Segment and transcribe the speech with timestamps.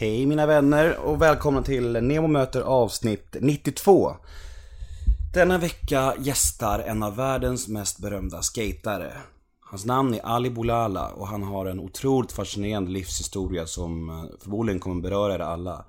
[0.00, 4.16] Hej mina vänner och välkomna till Nemo möter avsnitt 92.
[5.34, 9.12] Denna vecka gästar en av världens mest berömda skatare.
[9.60, 14.80] Hans namn är Ali Boulala och han har en otroligt fascinerande livshistoria som eh, förmodligen
[14.80, 15.84] kommer beröra er alla.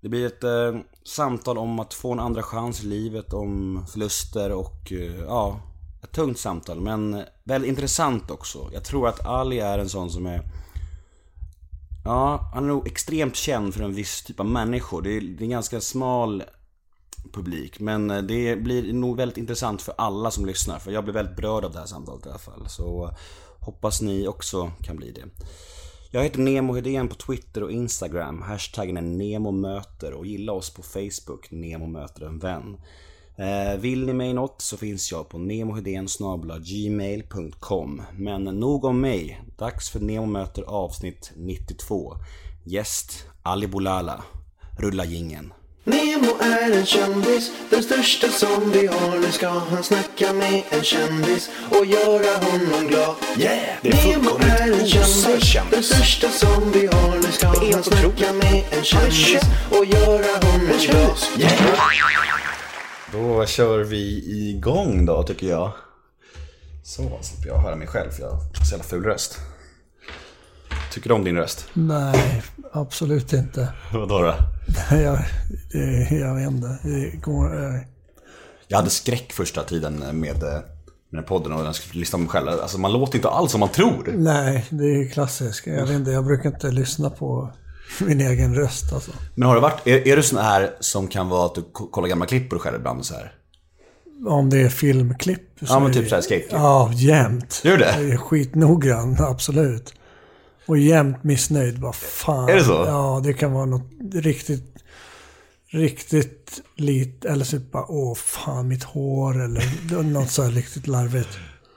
[0.00, 4.52] Det blir ett eh, samtal om att få en andra chans i livet, om förluster
[4.52, 5.60] och eh, ja,
[6.02, 8.70] ett tungt samtal men eh, väldigt intressant också.
[8.72, 10.42] Jag tror att Ali är en sån som är
[12.04, 15.02] Ja, han är nog extremt känd för en viss typ av människor.
[15.02, 16.42] Det är, det är en ganska smal
[17.32, 17.80] publik.
[17.80, 20.78] Men eh, det blir nog väldigt intressant för alla som lyssnar.
[20.78, 22.68] För jag blir väldigt berörd av det här samtalet i alla fall.
[22.68, 23.16] Så eh,
[23.60, 25.24] hoppas ni också kan bli det.
[26.10, 28.42] Jag heter Nemo Hedén på Twitter och Instagram.
[28.42, 32.76] Hashtaggen är NEMOMÖTER och gilla oss på Facebook, Nemo möter en vän.
[33.36, 35.38] Eh, vill ni mig något så finns jag på
[36.58, 39.40] gmail.com Men nog om mig.
[39.58, 42.14] Dags för Nemo möter avsnitt 92.
[42.64, 44.22] Gäst Ali Boulala.
[44.78, 45.52] Rulla gingen.
[45.84, 49.18] Nemo är en kändis, den största som vi har.
[49.18, 53.14] Nu ska han snacka med en kändis och göra honom glad.
[53.38, 53.78] Yeah!
[53.82, 55.70] Det är Nemo fullkomligt är en osar kändis, kändis.
[55.72, 57.16] den största som vi har.
[57.16, 61.18] Nu ska han snacka med en kändis och göra honom glad.
[61.38, 62.53] Yeah!
[63.14, 65.72] Då kör vi igång då tycker jag.
[66.82, 69.38] Så slipper jag höra mig själv för jag har så jävla ful röst.
[70.92, 71.66] Tycker du om din röst?
[71.72, 73.72] Nej, absolut inte.
[73.92, 74.34] Vadå då?
[74.90, 75.18] Jag,
[75.72, 76.78] det, jag vet inte.
[76.82, 77.80] Det går, eh,
[78.68, 80.40] Jag hade skräck första tiden med, med
[81.10, 82.48] den här podden och jag skulle lyssna på mig själv.
[82.48, 84.12] Alltså man låter inte alls som man tror.
[84.16, 85.66] nej, det är klassiskt.
[85.66, 87.52] Jag vet inte, jag brukar inte lyssna på
[88.00, 89.10] min egen röst alltså.
[89.34, 91.86] Men har det varit, är, är du sån här som kan vara att du ko-
[91.86, 93.32] kollar gamla klipp på dig själv ibland och så här?
[94.26, 95.40] Om det är filmklipp.
[95.58, 96.52] Ja, men typ det- så här skateklipp.
[96.52, 97.60] Ja, jämt.
[97.64, 97.94] Gör det?
[98.00, 99.94] Jag är skitnoggrann, absolut.
[100.66, 101.78] Och jämt missnöjd.
[101.78, 102.48] Vad fan.
[102.48, 102.72] Är det så?
[102.86, 104.74] Ja, det kan vara något riktigt,
[105.70, 107.28] riktigt lite.
[107.28, 109.44] Eller så bara, åh fan mitt hår.
[109.44, 111.28] Eller något så här riktigt larvigt.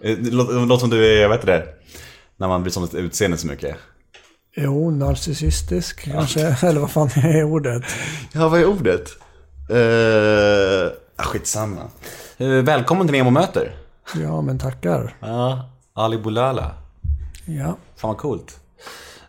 [0.03, 1.67] Eh, Det låter som du är, jag vet det,
[2.37, 3.75] när man blir som ett utseende så mycket.
[4.59, 6.41] Jo, narcissistisk kanske.
[6.67, 7.83] Eller vad fan är ordet?
[8.31, 9.09] Ja, vad är ordet?
[9.71, 11.81] Uh, skitsamma.
[12.41, 13.75] Uh, välkommen till Nemo möter.
[14.21, 15.15] Ja, men tackar.
[15.19, 16.71] Ja, Ali Boulala.
[17.45, 17.77] Ja.
[17.95, 18.59] Fan vad coolt.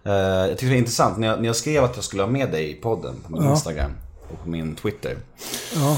[0.04, 2.30] Eh, jag tycker det är intressant, när jag, när jag skrev att jag skulle ha
[2.30, 3.50] med dig i podden på min Ja.
[3.50, 3.92] Instagram
[4.32, 5.16] och på min Twitter.
[5.74, 5.96] Ja.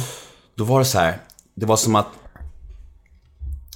[0.54, 1.18] Då var det så här,
[1.54, 2.06] det var som att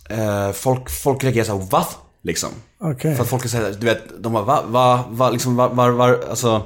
[0.09, 1.87] eh, folk, folk reagerade såhär, va?
[2.25, 2.49] Liksom.
[2.81, 3.15] Okej.
[3.17, 6.25] För att folk säger, du vet, de bara, va, va, va, liksom, var, var, var,
[6.31, 6.63] alltså.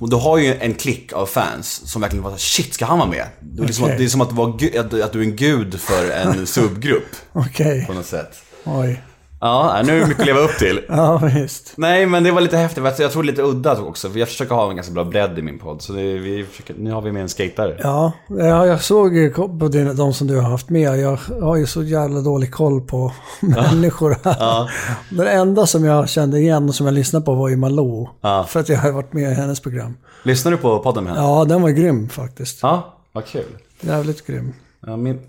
[0.00, 3.26] Du har ju en klick av fans som verkligen såhär, shit, ska han vara med?
[3.40, 3.92] Det är, liksom Okej.
[3.92, 7.16] att, det är som att, vara, att, att du är en gud för en subgrupp,
[7.32, 7.86] Okej.
[7.86, 8.36] på något sätt.
[8.64, 9.02] Oj.
[9.40, 10.80] Ja, nu är det mycket att leva upp till.
[10.88, 11.72] Ja, visst.
[11.76, 12.98] Nej, men det var lite häftigt.
[12.98, 14.10] Jag tror lite udda också.
[14.10, 15.82] För jag försöker ha en ganska bra bredd i min podd.
[15.82, 17.76] Så det, vi försöker, nu har vi med en skatare.
[17.82, 20.98] Ja, ja, jag såg på dina- de som du har haft med.
[21.00, 24.70] Jag har ju så jävla dålig koll på människor här.
[25.10, 28.08] Den enda som jag kände igen och som jag lyssnade på var ju Malou.
[28.20, 28.44] Ja.
[28.48, 29.96] För att jag har varit med i hennes program.
[30.22, 31.26] Lyssnar du på podden med henne?
[31.26, 32.58] Ja, den var grym faktiskt.
[32.62, 33.44] Ja, vad kul.
[33.80, 34.52] Jävligt grym.
[34.86, 35.20] Ja, men,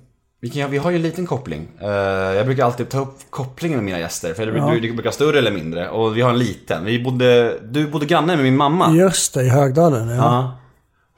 [0.41, 1.67] vi, kan, vi har ju en liten koppling.
[1.81, 1.87] Eh,
[2.35, 4.33] jag brukar alltid ta upp kopplingen med mina gäster.
[4.33, 4.71] För Ja.
[4.71, 5.89] du, du brukar större eller mindre.
[5.89, 6.85] Och vi har en liten.
[6.85, 8.91] Vi bodde, du bodde granne med min mamma.
[8.93, 10.09] Just det, i Högdalen.
[10.09, 10.15] Ja.
[10.15, 10.57] Ja.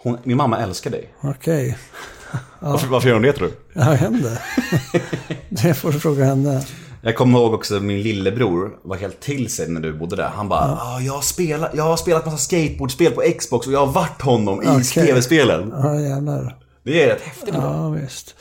[0.03, 1.13] Hon, min mamma älskar dig.
[1.21, 1.77] Okej.
[2.59, 3.53] Varför, varför gör hon det tror du?
[3.73, 4.41] Ja, hände.
[5.49, 6.63] det får du fråga henne.
[7.01, 10.27] Jag kommer ihåg också min lillebror var helt till sig när du bodde där.
[10.35, 13.79] Han bara, ah, jag, har spelat, jag har spelat massa skateboardspel på Xbox och jag
[13.85, 14.83] har varit honom i Okej.
[15.05, 15.73] tv-spelen.
[15.83, 16.55] Ja, jävlar.
[16.83, 17.53] Det är rätt häftigt.
[17.53, 18.35] Ja, visst.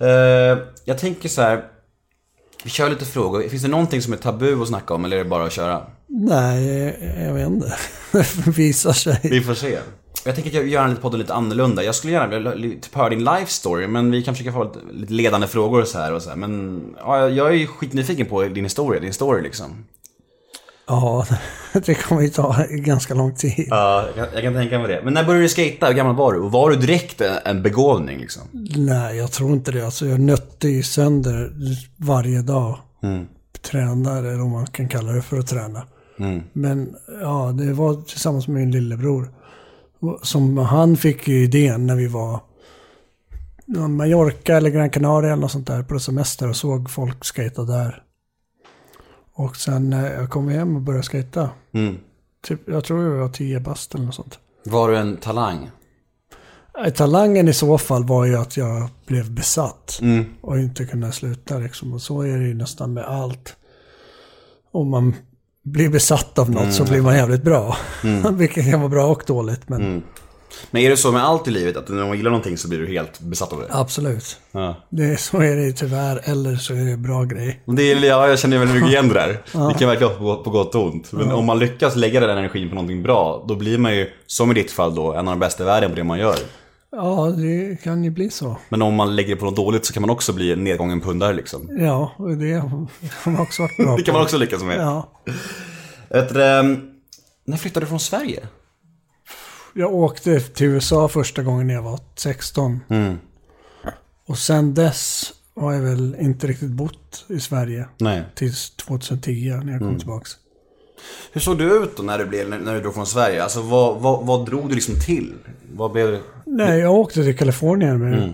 [0.00, 1.64] Eh, jag tänker så här.
[2.64, 3.48] Vi kör lite frågor.
[3.48, 5.82] Finns det någonting som är tabu att snacka om eller är det bara att köra?
[6.06, 7.74] Nej, jag vet inte.
[8.12, 9.20] Det visar sig.
[9.22, 9.78] Vi får se.
[10.24, 11.84] Jag tänker att jag gör lite podden lite annorlunda.
[11.84, 14.78] Jag skulle gärna vilja typ höra din life story, men vi kan försöka få lite,
[14.92, 16.36] lite ledande frågor och så här och så här.
[16.36, 19.84] Men ja, jag är ju skitnyfiken på din historia, din story liksom.
[20.88, 21.26] Ja,
[21.72, 23.66] det kommer ju ta ganska lång tid.
[23.70, 25.00] Ja, jag, kan- jag kan tänka mig det.
[25.04, 25.86] Men när började du skata?
[25.86, 26.38] Hur gammal var du?
[26.40, 28.42] Och var du direkt en, begåvning liksom?
[28.76, 29.84] Nej, jag tror inte det.
[29.84, 31.52] Alltså, jag nötte ju sönder
[31.96, 32.78] varje dag.
[33.70, 35.82] Tränar, eller om man kan kalla det för att träna.
[36.52, 39.30] Men ja, det var tillsammans med min lillebror.
[40.22, 42.40] Som han fick ju idén när vi var
[43.88, 48.02] Mallorca eller Gran Canaria eller något sånt där på semester och såg folk skata där.
[49.38, 51.50] Och sen när jag kom hem och började skata.
[51.72, 51.98] Mm.
[52.42, 54.38] Typ, jag tror jag var 10 bast eller något sånt.
[54.64, 55.70] Var du en talang?
[56.78, 59.98] Nej, Talangen i så fall var ju att jag blev besatt.
[60.02, 60.24] Mm.
[60.40, 61.92] Och inte kunde sluta liksom.
[61.92, 63.56] Och så är det ju nästan med allt.
[64.72, 65.14] Om man
[65.62, 67.76] blir besatt av något så blir man jävligt bra.
[68.32, 70.02] Vilket kan vara bra och dåligt, men
[70.70, 71.76] Men är det så med allt i livet?
[71.76, 73.66] Att när man gillar någonting så blir du helt besatt av det?
[73.70, 74.36] absolut.
[74.52, 74.76] Ja.
[74.90, 77.62] Det, är- så är det tyvärr, eller så är det en bra grej.
[77.66, 79.28] Det är, ja, jag känner väldigt mycket igen det där.
[79.68, 81.12] Det kan verkligen vara på, på gott och ont.
[81.12, 84.50] Men om man lyckas lägga den energin på någonting bra, då blir man ju, som
[84.50, 86.36] i ditt fall då, en av de bästa i världen på det man gör.
[86.92, 88.56] Ja, det kan ju bli så.
[88.68, 91.00] Men om man lägger det på något dåligt så kan man också bli en nedgången
[91.00, 91.68] pundare liksom.
[91.80, 92.68] Ja, det har
[93.30, 94.18] man också varit bra Det kan på.
[94.18, 94.78] man också lyckas med.
[94.78, 95.08] Ja.
[96.32, 96.78] Du, ehm,
[97.44, 98.40] när flyttade du från Sverige?
[99.78, 102.80] Jag åkte till USA första gången när jag var 16.
[102.88, 103.16] Mm.
[104.26, 107.88] Och sen dess har jag väl inte riktigt bott i Sverige.
[107.98, 108.22] Nej.
[108.34, 109.32] Tills 2010
[109.64, 109.98] när jag kom Mm.
[109.98, 110.30] tillbaks.
[111.32, 113.42] Hur såg du ut då när du, blev, när du drog från Sverige?
[113.42, 115.34] Alltså vad, vad, vad drog du liksom till?
[115.72, 118.32] Vad blev Nej, jag åkte till Kalifornien med Mm.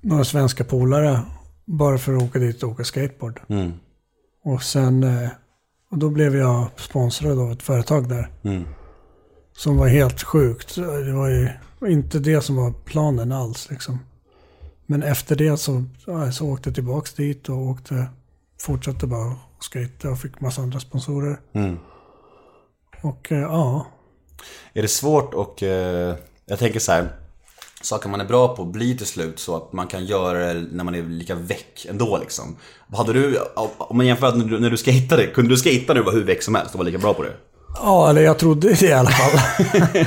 [0.00, 1.20] några svenska polare.
[1.64, 3.40] Bara för att åka dit och åka skateboard.
[3.48, 3.72] Mm.
[4.44, 5.02] Och sen...
[5.02, 5.28] eh,
[5.90, 8.30] Och då blev jag sponsrad av ett företag där.
[8.42, 8.64] Mm.
[9.56, 10.74] Som var helt sjukt.
[10.74, 11.50] Det var ju
[11.86, 13.98] inte det som var planen alls liksom.
[14.86, 18.06] Men efter det så, ja, så åkte jag tillbaks dit och åkte,
[18.60, 21.40] fortsatte bara att skejta och fick massa andra sponsorer.
[21.52, 21.78] Mm.
[23.02, 23.86] Och eh, ja,
[24.74, 26.16] Är det svårt och eh,
[26.46, 27.08] jag tänker så här.
[27.82, 30.84] Saker man är bra på blir till slut så att man kan göra det när
[30.84, 32.56] man är lika väck ändå liksom.
[32.92, 33.38] Hade du,
[33.78, 36.54] om man jämför när du, när du skatade, kunde du du var hur väck som
[36.54, 37.32] helst och var lika bra på det?
[37.82, 39.40] Ja, eller jag trodde det i alla fall.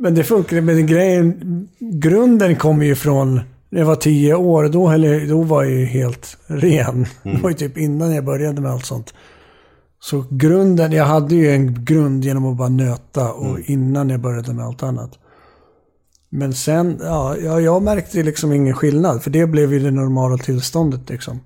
[0.00, 3.40] men det funkar Men grejen, grunden kommer ju från
[3.70, 4.68] när jag var tio år.
[4.68, 7.06] Då, eller, då var jag ju helt ren.
[7.22, 9.14] Det var ju typ innan jag började med allt sånt.
[10.00, 14.52] Så grunden, jag hade ju en grund genom att bara nöta och innan jag började
[14.52, 15.10] med allt annat.
[16.28, 19.22] Men sen, ja, jag, märkte liksom ingen skillnad.
[19.22, 21.40] För det blev ju det normala tillståndet liksom.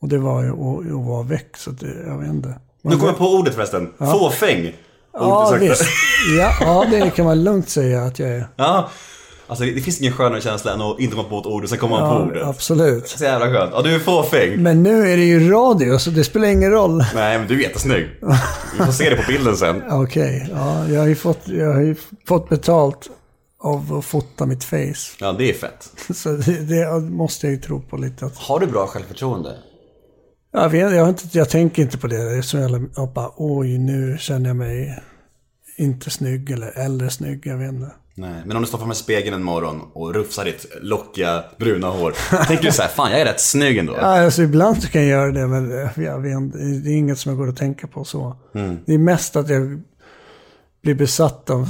[0.00, 2.54] Och det var ju att, att vara väck, så det, jag vet inte.
[2.84, 3.90] Nu kommer jag på ordet förresten.
[3.98, 4.72] Fåfäng.
[5.12, 5.68] Ja, du sökte.
[5.84, 5.90] visst.
[6.38, 8.46] Ja, ja, det kan man lugnt säga att jag är.
[8.56, 8.88] Ja.
[9.46, 11.78] Alltså det, finns ingen skönare känsla än att inte komma på ett ord och sen
[11.78, 12.46] kommer man på Ja, ordet.
[12.46, 13.08] absolut.
[13.08, 13.70] Så jävla skönt.
[13.74, 14.62] Ja, du är fåfäng.
[14.62, 17.04] Men nu är det ju radio, så det spelar ingen roll.
[17.14, 18.06] Nej, men du är jättesnygg.
[18.78, 19.82] Vi får se det på bilden sen.
[19.90, 21.96] Okej, ja, jag har ju fått, jag har ju
[22.28, 23.10] fått betalt
[23.62, 25.16] av att fota mitt face.
[25.18, 25.90] Ja, det är fett.
[26.16, 28.26] Så det, det måste jag ju tro på lite.
[28.26, 29.50] Att, Har du bra självförtroende?
[30.62, 32.42] Jag, vet, jag, har inte, jag tänker inte på det.
[32.42, 35.02] Så jävla, jag bara, oj, nu känner jag mig
[35.76, 37.90] inte snygg eller äldre snygg, jag vet inte.
[38.16, 42.14] Nej, men om du står framför spegeln en morgon och rufsar ditt lockiga bruna hår.
[42.46, 43.92] Tänker du så här, fan jag är rätt snygg ändå.
[43.92, 46.52] Ja, alltså ibland så kan jag göra det, men eh, jag vet,
[46.84, 48.36] det är inget som jag går att tänka på så.
[48.86, 49.82] Det är mest att jag
[50.82, 51.68] blir besatt av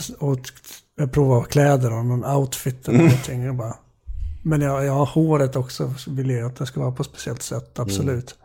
[0.98, 3.42] att prova kläder och någon outfit eller någonting.
[3.42, 3.76] Jag bara,
[4.42, 7.08] men jag, jag har håret också, så vill jag att det ska vara på ett
[7.08, 8.36] speciellt sätt, absolut.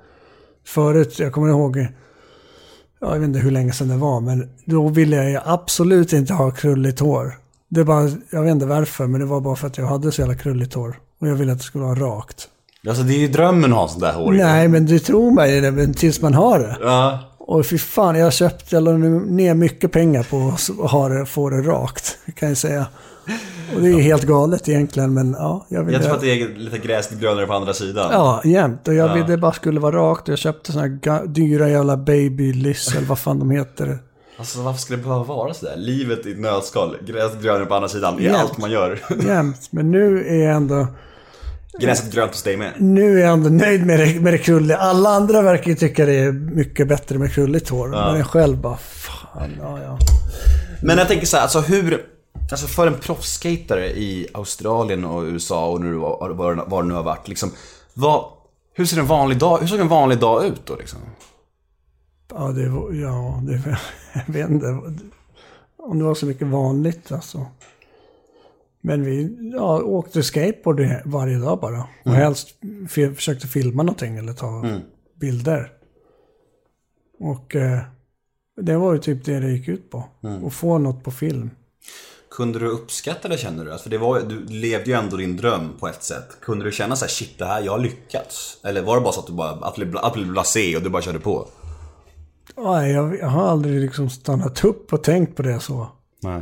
[0.73, 1.87] Förut, jag kommer ihåg,
[2.99, 6.51] jag vet inte hur länge sedan det var, men då ville jag absolut inte ha
[6.51, 7.37] krulligt hår.
[7.69, 10.21] Det bara, jag vet inte varför, men det var bara för att jag hade så
[10.21, 10.99] jävla krulligt hår.
[11.21, 12.47] Och jag ville att det skulle vara rakt.
[12.87, 14.31] Alltså det är ju drömmen att ha sånt där hår.
[14.31, 16.77] Nej, men du tror mig det, men tills man har det.
[16.81, 17.19] Ja.
[17.37, 21.49] Och fy fan, jag köpte, jag la ner mycket pengar på att ha det, få
[21.49, 22.85] det rakt, kan jag säga.
[23.75, 25.97] Och det är helt galet egentligen, men ja, jag ville...
[25.97, 28.09] Jag tror att det är lite gräset grönare på andra sidan.
[28.11, 28.87] Ja, jämt.
[28.87, 30.27] Och jag ville det bara skulle vara rakt.
[30.27, 33.99] Jag köpte såna här dyra jävla babyliss, eller vad fan de heter.
[34.37, 35.73] Alltså varför ska det behöva vara sådär?
[35.77, 38.15] Livet i ett nötskal, gräset grönare på andra sidan.
[38.17, 38.39] Det är Ja.
[38.39, 38.99] allt man gör.
[39.25, 39.67] Jämt.
[39.71, 40.87] Men nu är jag ändå...
[41.79, 42.71] Gräset grönt hos dig med.
[42.77, 44.77] Nu är jag ändå nöjd med det, med det krulliga.
[44.77, 47.87] Alla andra verkar ju tycka det är mycket bättre med krulligt hår.
[47.87, 49.97] Men jag själv bara, fan, ja ja.
[50.83, 52.01] Men jag tänker så här, alltså hur...
[52.51, 56.93] Alltså för en proffsskatare i Australien och USA och nu var, var, var det nu
[56.93, 57.51] har varit liksom.
[57.93, 58.25] Vad,
[58.73, 60.99] hur ser en vanlig dag, hur såg en vanlig dag ut då liksom?
[62.33, 63.77] Ja, det var, ja, det,
[64.27, 64.67] jag vet inte.
[65.77, 67.45] Om det var så mycket vanligt alltså.
[68.81, 71.83] Men vi ja, åkte skateboard varje dag bara.
[72.05, 72.49] Och helst
[72.85, 74.79] f- försökte filma någonting eller ta
[75.15, 75.71] bilder.
[77.19, 77.79] Och eh,
[78.61, 80.03] det var ju typ det det gick ut på.
[80.47, 81.49] Att få något på film.
[82.39, 83.71] Kunde du uppskatta det känner du?
[83.71, 86.37] Alltså, för det var, du levde ju ändå din dröm på ett sätt.
[86.41, 88.57] Kunde du känna så här, shit det här, jag har lyckats?
[88.63, 90.89] Eller var det bara så att du bara, att bli, att bli blasé och du
[90.89, 91.47] bara körde på?
[92.57, 95.87] Nej, jag, har aldrig liksom stannat upp och tänkt på det så.
[96.21, 96.41] Nej.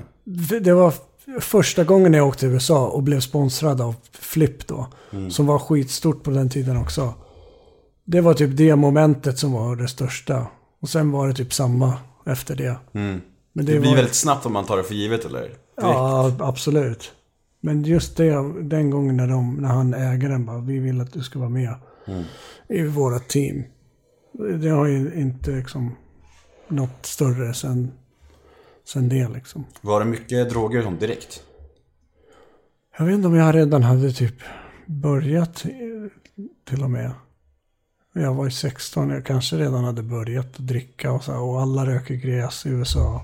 [0.62, 0.94] Det var
[1.40, 4.88] första gången jag åkte till USA och blev sponsrad av Flip då.
[5.30, 7.14] Som var skitstort på den tiden också.
[8.06, 10.48] Det var typ det momentet som var det största.
[10.82, 11.94] Och sen var det typ samma
[12.26, 12.76] efter det.
[12.92, 13.22] Men
[13.54, 15.67] det, Det blir var, väldigt snabbt om man tar det för givet eller?
[15.82, 17.12] Ja, absolut.
[17.60, 21.24] Men just det, den gången när, de, när han ägaren bara, vi vill att du
[21.24, 21.76] ska vara med
[22.68, 23.64] i våra team.
[24.62, 25.96] Det har ju inte liksom...
[26.68, 27.92] något större sen,
[28.86, 29.66] sen det liksom.
[29.82, 31.44] Var det mycket droger sånt direkt?
[32.98, 34.36] Jag vet inte om jag redan hade typ
[34.86, 35.72] börjat eh,
[36.70, 37.12] till och med.
[38.14, 41.62] Jag var ju 16, jag kanske redan hade börjat att dricka och så här, och
[41.62, 43.22] alla röker gräs i USA.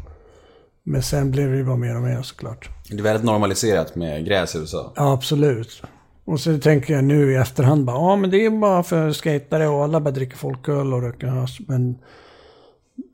[0.86, 2.70] Men sen blev det ju bara mer och mer såklart.
[2.90, 4.94] Det är väldigt normaliserat med gräs i USA.
[4.96, 5.82] Ja, absolut.
[6.26, 9.68] Och så tänker jag nu i efterhand bara, ja men det är bara för skatare
[9.68, 11.62] och alla bara dricker folköl och röker hasch.
[11.68, 11.96] Men,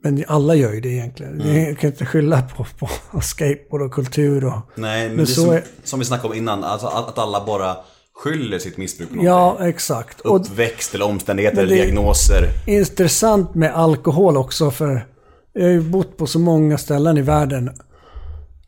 [0.04, 1.38] men alla gör ju det egentligen.
[1.40, 2.66] Det kan inte skylla på,
[3.12, 4.54] på skateboard och kultur och...
[4.76, 7.46] Nej, men, Men det är som, är- som vi snackade om innan, alltså att, alla
[7.46, 7.78] bara
[8.24, 9.24] skyller sitt missbruk på.
[9.26, 10.22] Ja, exakt.
[10.22, 12.50] Uppväxt eller omständigheter, det- diagnoser.
[12.68, 15.06] intressant med alkohol också för
[15.54, 17.70] jag har ju bott på så många ställen i världen.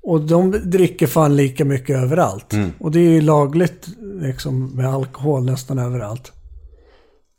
[0.04, 2.54] Och de dricker fan lika mycket överallt.
[2.80, 3.88] Och det är ju lagligt
[4.22, 6.32] liksom med alkohol nästan överallt.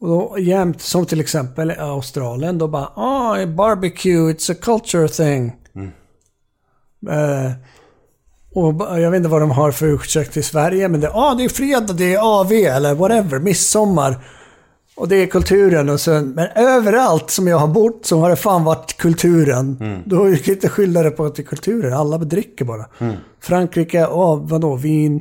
[0.00, 5.08] Och då jämt, som till exempel i Australien, då bara ah, barbecue, it's a culture
[5.08, 5.52] thing.
[7.10, 7.52] Eh,
[8.54, 11.44] och jag vet inte vad de har för ursäkt till Sverige, men det, ah, det
[11.44, 14.24] är fredag, det är AV eller whatever, midsommar.
[14.94, 18.36] Och det är kulturen och sen, men överallt som jag har bott så har det
[18.36, 19.76] fan varit kulturen.
[20.06, 22.86] Då kan jag inte skylla det på att det är kulturen, alla dricker bara.
[23.40, 25.20] Frankrike, ja vadå, vin.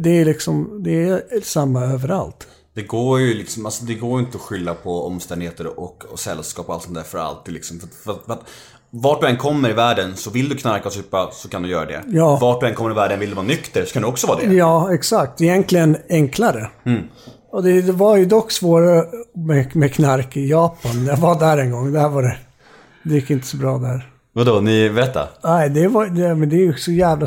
[0.00, 2.46] Det är liksom, det är samma överallt.
[2.74, 6.68] Det går ju liksom, alltså det går inte att skylla på omständigheter och, och sällskap
[6.68, 7.80] och allt sånt där för alltid liksom.
[7.80, 8.48] För, för, för att,
[8.90, 11.68] vart du än kommer i världen, så vill du knarka och supa så kan du
[11.68, 12.02] göra det.
[12.06, 12.38] Ja.
[12.40, 14.38] Vart du än kommer i världen, vill du vara nykter så kan du också vara
[14.38, 14.54] det.
[14.54, 15.40] Ja, exakt.
[15.40, 16.70] Egentligen enklare.
[17.52, 21.06] Och det, det var ju dock svårare med, med knark i Japan.
[21.06, 22.36] Jag var där en gång, där var det...
[23.02, 24.12] Det gick inte så bra där.
[24.32, 25.28] Vadå, ni, berätta.
[25.44, 26.06] Nej, det var...
[26.06, 27.26] Det, men det är ju så jävla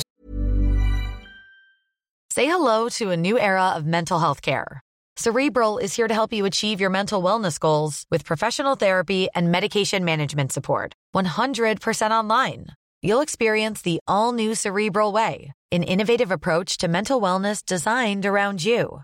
[2.33, 4.81] Say hello to a new era of mental health care.
[5.17, 9.51] Cerebral is here to help you achieve your mental wellness goals with professional therapy and
[9.51, 10.93] medication management support.
[11.15, 12.65] 100% online.
[13.01, 18.65] You'll experience the all new Cerebral Way, an innovative approach to mental wellness designed around
[18.65, 19.03] you.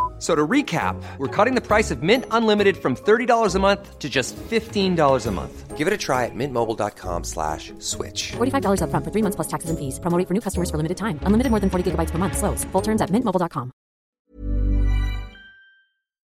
[0.21, 4.07] So to recap, we're cutting the price of Mint Unlimited from $30 a month to
[4.07, 5.77] just $15 a month.
[5.77, 8.33] Give it a try at mintmobile.com slash switch.
[8.37, 9.99] $45 upfront for three months plus taxes and fees.
[9.99, 11.17] Promo rate for new customers for limited time.
[11.25, 12.37] Unlimited more than 40 gigabytes per month.
[12.37, 12.65] Slows.
[12.71, 13.71] Full terms at mintmobile.com.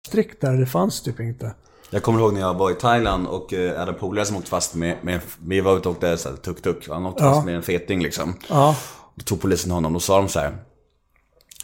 [0.09, 0.53] strikt där.
[0.57, 1.55] Det fanns typ inte.
[1.91, 4.75] Jag kommer ihåg när jag var i Thailand och eh, hade polare som åkte fast
[4.75, 6.89] med, med vi var ute och åkte tuk-tuk.
[6.89, 7.33] Han åkte Ja.
[7.35, 8.35] fast med en feting liksom.
[8.49, 8.77] Ja.
[9.15, 10.57] Då tog polisen honom, då sa de så här.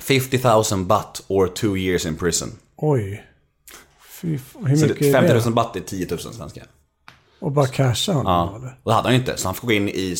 [0.02, 0.40] 50
[0.74, 2.48] 000 baht or two years in prison.
[2.76, 3.22] Oj.
[4.20, 4.28] Fy,
[4.66, 5.44] hur Så mycket det, är 50 det?
[5.44, 6.62] 000 baht är 10 000 svenska.
[7.40, 8.76] Och bara casha honom Ja, eller?
[8.82, 9.36] och det hade han ju inte.
[9.36, 10.16] Så han fick gå in i,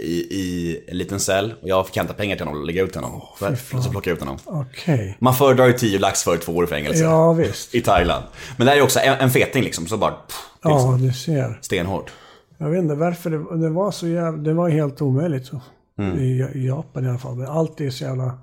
[0.00, 2.94] i, i en liten cell och jag fick hämta pengar till honom och lägga ut
[2.94, 3.20] honom.
[3.38, 4.38] För, så plocka ut honom.
[4.44, 5.16] Okej.
[5.20, 7.02] Man föredrar ju 10 lax för två år i fängelse.
[7.02, 7.74] Ja, visst.
[7.74, 8.24] I Thailand.
[8.56, 10.10] Men det är ju också en, en feting liksom, så bara...
[10.12, 11.58] Pff, Ja, liksom du ser.
[11.62, 12.12] Stenhårt.
[12.58, 14.38] Jag vet inte varför det, det var så jävla...
[14.42, 15.60] Det var helt omöjligt så.
[15.98, 16.18] Mm.
[16.18, 17.36] I, I Japan i alla fall.
[17.36, 18.38] Men allt är så jävla...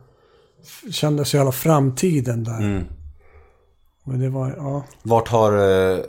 [0.91, 2.57] Kändes så jävla framtiden där.
[2.57, 2.83] Mm.
[4.03, 4.83] Men det var, ja.
[5.03, 5.99] Vart har, eh,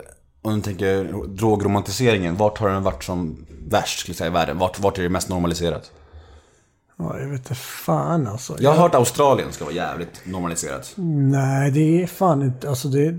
[0.41, 4.57] om du tänker drogromantiseringen, vart har den varit som värst skulle jag säga, i världen?
[4.57, 5.91] Vart, vart är det mest normaliserat?
[6.97, 8.55] ja jag vet inte fan alltså.
[8.59, 10.93] Jag har hört Australien ska vara jävligt normaliserat.
[10.95, 12.69] Nej, det är fan inte...
[12.69, 13.15] Alltså det...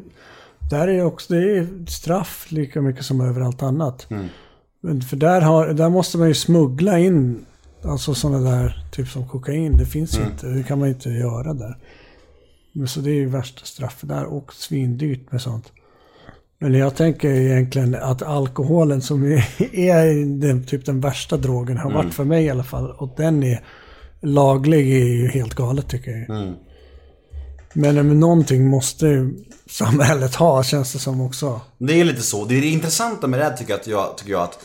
[0.71, 1.33] Där är också...
[1.33, 4.11] Det är straff lika mycket som överallt annat.
[4.11, 4.27] Mm.
[4.81, 7.47] Men för där, har, där måste man ju smuggla in
[7.85, 9.77] alltså sådana där, typ som kokain.
[9.77, 10.31] Det finns Mm.
[10.31, 10.47] inte.
[10.47, 11.77] Det kan man inte göra där.
[12.73, 15.73] Men så det är ju värsta straffet där och svindyrt med sånt.
[16.59, 22.03] Men jag tänker egentligen att alkoholen som är- den, typ den värsta drogen, har Mm.
[22.05, 22.91] varit för mig i alla fall.
[22.91, 23.65] Och den är
[24.23, 26.31] laglig är ju helt galet tycker jag.
[26.43, 26.55] Mm.
[27.75, 29.35] Men, men någonting måste ju
[29.71, 31.61] samhället ha känns det som också.
[31.79, 32.45] Det är lite så.
[32.45, 34.59] Det är det intressanta med det här tycker jag, tycker jag att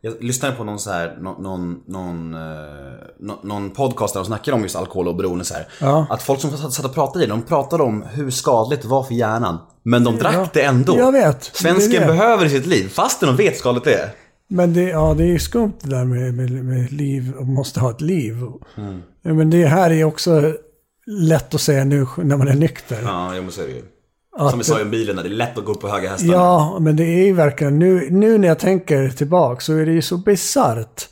[0.00, 2.40] Jag lyssnade på någon så här, nå- någon, någon, eh,
[3.20, 5.68] nå- någon podcast där de snackade om just alkohol och beroende så här.
[5.80, 6.06] Ja.
[6.10, 9.02] Att folk som satt och pratade i det, de pratade om hur skadligt det var
[9.02, 9.58] för hjärnan.
[9.82, 10.98] Men de drack det ändå.
[10.98, 11.44] Jag vet.
[11.44, 12.06] Svensken Det det.
[12.06, 14.10] behöver sitt liv, fastän de vet hur skadligt det är.
[14.48, 17.90] Men det, ja, det är skumt det där med, med, med liv och måste ha
[17.90, 18.36] ett liv.
[19.22, 20.52] Ja, men det här är också
[21.06, 22.98] lätt att säga nu när man är nykter.
[23.04, 23.97] Ja, jag måste säga det.
[24.38, 26.28] Att- Som vi sa i bilen, det är lätt att gå upp på höga hästar.
[26.32, 29.92] Ja, men det är ju verkligen, nu, nu när jag tänker tillbaka så är det
[29.92, 31.08] ju så bisarrt.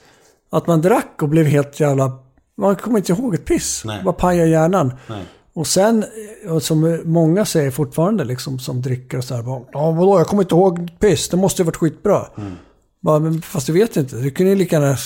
[0.51, 2.19] Att man drack och blev helt jävla,
[2.57, 3.83] man kommer inte ihåg ett piss.
[3.85, 4.03] Nej.
[4.05, 4.93] Bara pajar hjärnan.
[5.09, 5.23] Nej.
[5.53, 6.05] Och sen,
[6.51, 10.27] och som många säger fortfarande liksom som dricker och så här, bara, ja vadå, jag
[10.27, 12.27] kommer inte ihåg ett piss, det måste ju varit skitbra.
[12.39, 12.53] Mm.
[13.01, 14.97] Bara, men fast du vet inte, du kunde ju lika gärna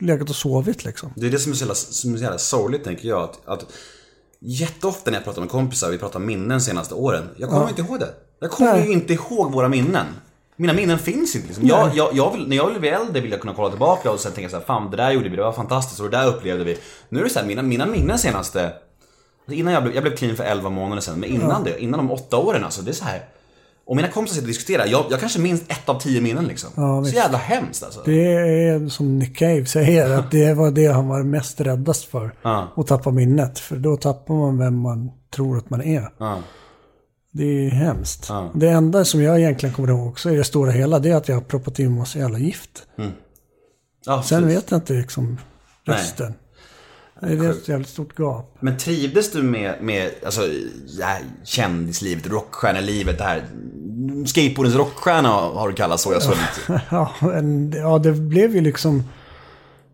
[0.00, 1.12] legat och sovit liksom.
[1.16, 3.22] Det är det som är så jävla, som är så jävla sorgligt tänker jag.
[3.22, 3.66] Att, att
[4.44, 7.28] jätteofta när jag pratar med kompisar, vi pratar minnen de senaste åren.
[7.36, 8.08] Jag kommer inte ihåg det.
[8.40, 8.86] Jag kommer Nej.
[8.86, 10.06] ju inte ihåg våra minnen.
[10.56, 11.66] Mina minnen finns inte liksom.
[11.66, 14.20] Jag, jag, jag vill, när jag vill bli äldre vill jag kunna kolla tillbaka och
[14.20, 16.26] sen tänka så här, fan det där gjorde vi, det var fantastiskt och det där
[16.26, 16.78] upplevde vi.
[17.08, 20.16] Nu är det så här, mina, mina minnen senaste, alltså innan jag blev, jag blev
[20.16, 22.94] clean för 11 månader sedan, men innan det, innan de 8 åren alltså, det är
[22.94, 23.24] så här.
[23.86, 26.70] Och mina kompisar sitter och diskuterar, jag, jag kanske minns ett av tio minnen liksom.
[26.76, 28.02] Ja, så jävla hemskt alltså.
[28.04, 32.34] Det är som Nick Cave säger, att det var det han var mest räddast för.
[32.42, 32.72] Ja.
[32.76, 33.58] Att tappa minnet.
[33.58, 36.08] För då tappar man vem man tror att man är.
[36.18, 36.38] Ja.
[37.32, 38.26] Det är hemskt.
[38.28, 38.50] Ja.
[38.54, 41.28] Det enda som jag egentligen kommer ihåg också i det stora hela, det är att
[41.28, 42.86] jag har proppat in massa jävla gift.
[44.06, 44.56] Ja, Sen precis.
[44.56, 45.38] vet jag inte liksom
[45.84, 46.34] resten.
[47.22, 48.56] Det är ett jävligt stort gap.
[48.60, 50.40] Men trivdes du med, med alltså,
[50.98, 53.42] det här kändislivet, rockstjärnelivet, det här
[54.26, 56.82] skateboardens rockstjärna har du kallat så jag såg lite.
[56.90, 59.02] Ja, en, ja, det blev ju liksom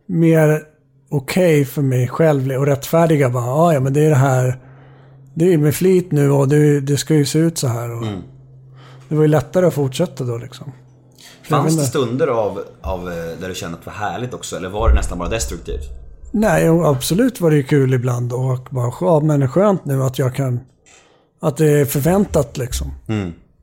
[0.06, 0.62] mer
[1.10, 3.44] okej för mig själv och rättfärdiga bara.
[3.46, 4.58] "Ja, Ja, men det är det här.
[5.34, 7.90] Det är med flit nu och det, det ska ju se ut så här.
[7.96, 8.04] Och
[9.08, 10.72] Det var ju lättare att fortsätta då liksom.
[11.48, 14.68] Fanns det stunder av, av eh, där du kände att det var härligt också, eller
[14.68, 15.84] var det nästan bara destruktivt?
[16.30, 19.84] Nej, och absolut var det ju kul ibland och bara, ja men det är skönt
[19.84, 20.60] nu att jag kan,
[21.40, 22.92] att det är förväntat liksom.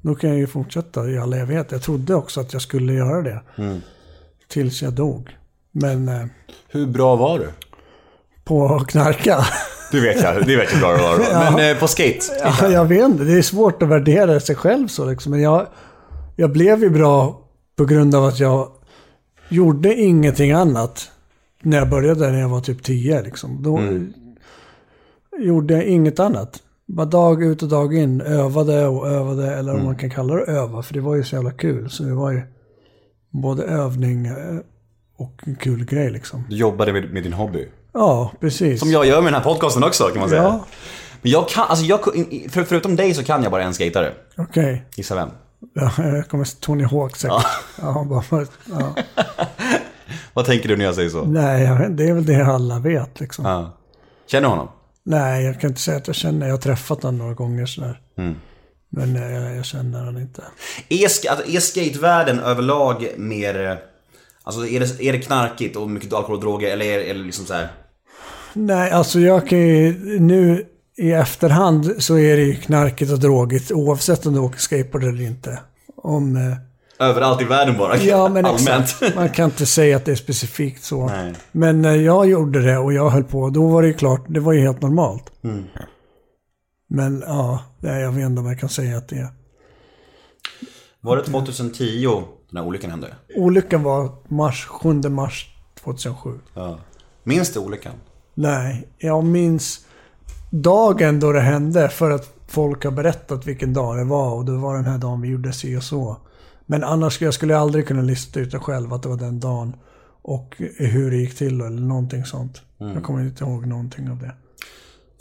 [0.02, 1.72] Då kan jag ju fortsätta i all evighet.
[1.72, 3.42] Jag trodde också att jag skulle göra det.
[4.48, 5.30] Tills jag dog.
[5.72, 6.26] Men eh,
[6.68, 7.48] Hur bra var du?
[8.44, 9.46] på att knarka.
[9.92, 11.52] Det vet jag, det vet jag bra du var.
[11.52, 12.20] Men eh, på skate?
[12.44, 15.32] ja, jag vet inte, det är svårt att värdera sig själv så liksom.
[15.32, 15.68] Men jag,
[16.36, 17.42] jag blev ju bra
[17.78, 18.68] på grund av att jag
[19.50, 21.12] gjorde ingenting annat.
[21.66, 23.64] När jag började när jag var typ 10 liksom.
[23.64, 23.80] Då
[25.40, 26.64] gjorde jag inget annat.
[26.86, 28.22] Bara dag ut och dag in.
[28.22, 29.56] Övade och övade.
[29.56, 30.84] Eller om man kan kalla det öva.
[30.84, 31.90] För det var ju så jävla kul.
[31.90, 32.42] Så det var ju
[33.30, 34.36] både övning eh,
[35.18, 36.44] och en kul grej liksom.
[36.50, 37.68] Du jobbade med, med din hobby.
[37.94, 38.80] Ja, precis.
[38.80, 40.44] Som jag gör med den här podcasten också kan man säga.
[40.44, 40.66] Ja.
[41.22, 42.04] Men jag kan, alltså jag,
[42.50, 44.14] för, förutom dig så kan jag bara en skatare.
[44.38, 44.86] Okej.
[44.96, 45.30] Gissa vem?
[45.74, 47.46] Ja, jag kommer Tony Hawk säkert.
[47.82, 48.24] Ja.
[48.30, 48.96] bara, ja.
[50.34, 51.26] Vad tänker du när jag säger så?
[51.26, 53.46] Nej, det är väl det alla vet liksom.
[53.46, 53.78] Ja.
[54.28, 54.68] Känner du honom?
[55.04, 56.46] Nej, jag kan inte säga att jag känner.
[56.48, 58.00] Jag har träffat honom några gånger sådär.
[58.18, 58.36] Mm.
[58.90, 60.44] Men eh, jag, jag känner honom inte.
[60.90, 63.66] Är, alltså, är skatevärlden överlag mer...
[63.72, 63.78] eh,
[64.48, 67.46] Alltså är det, är det knarkigt och mycket alkohol och droger eller är det liksom
[67.46, 67.68] så här...
[68.54, 70.66] Nej, alltså jag kan ju nu
[70.98, 75.22] i efterhand så är det ju knarkigt och drogigt oavsett om du åker skateboard eller
[75.24, 75.60] inte.
[75.96, 76.58] Om, eh,
[77.00, 77.98] Överallt i världen bara?
[77.98, 78.84] ja, men Allmänt.
[78.84, 79.16] exakt.
[79.16, 81.08] Man kan inte säga att det är specifikt så.
[81.08, 81.34] Nej.
[81.52, 84.40] Men när jag gjorde det och jag höll på, då var det ju klart, det
[84.40, 85.32] var ju helt normalt.
[85.44, 85.64] Mm.
[86.88, 89.28] Men ja, jag vet inte om jag kan säga att det är.
[91.02, 93.16] Var det 2010 den här olyckan hände?
[93.36, 96.40] Olyckan var mars, 7 mars 2007.
[96.54, 96.80] Ja.
[97.24, 97.94] Minns du olyckan?
[98.34, 99.86] Nej, jag minns
[100.50, 104.52] dagen då det hände för att folk har berättat vilken dag det var och det
[104.52, 106.18] var den här dagen vi gjorde si och så.
[106.66, 109.40] Men annars jag skulle jag aldrig kunna lista ut det själv att det var den
[109.40, 109.76] dagen.
[110.22, 112.62] Och hur det gick till eller någonting sånt.
[112.78, 114.32] Jag kommer inte ihåg någonting av det.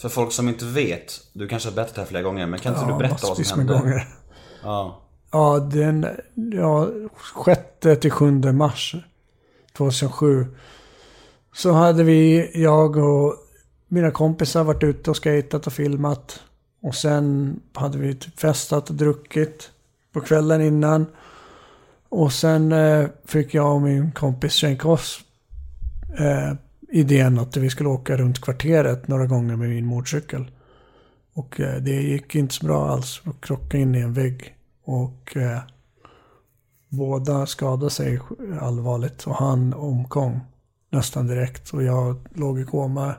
[0.00, 2.72] För folk som inte vet, du kanske har berättat det här flera gånger, men kan
[2.74, 3.72] inte du Ja, berätta vad som hände?
[3.72, 4.08] gånger.
[4.62, 5.00] Ja.
[5.30, 6.06] Ja, den
[6.52, 6.88] ja,
[7.44, 8.94] 6 till 7 mars
[9.76, 10.46] 2007.
[11.54, 13.34] Så hade vi, jag och
[13.88, 16.40] mina kompisar varit ute och skatat och filmat.
[16.82, 19.70] Och sen hade vi typ festat och druckit
[20.12, 21.06] på kvällen innan.
[22.16, 25.20] Och sen eh, fick jag och min kompis Schenkos
[26.18, 26.52] eh,
[26.88, 30.50] idén att vi skulle åka runt kvarteret några gånger med min motorcykel.
[31.32, 33.22] Och eh, det gick inte så bra alls.
[33.24, 34.56] Och krockade in i en vägg.
[34.84, 35.60] Och eh,
[36.88, 38.20] båda skadade sig
[38.60, 39.26] allvarligt.
[39.26, 40.40] Och han omkom
[40.90, 41.70] nästan direkt.
[41.70, 43.14] Och jag låg i koma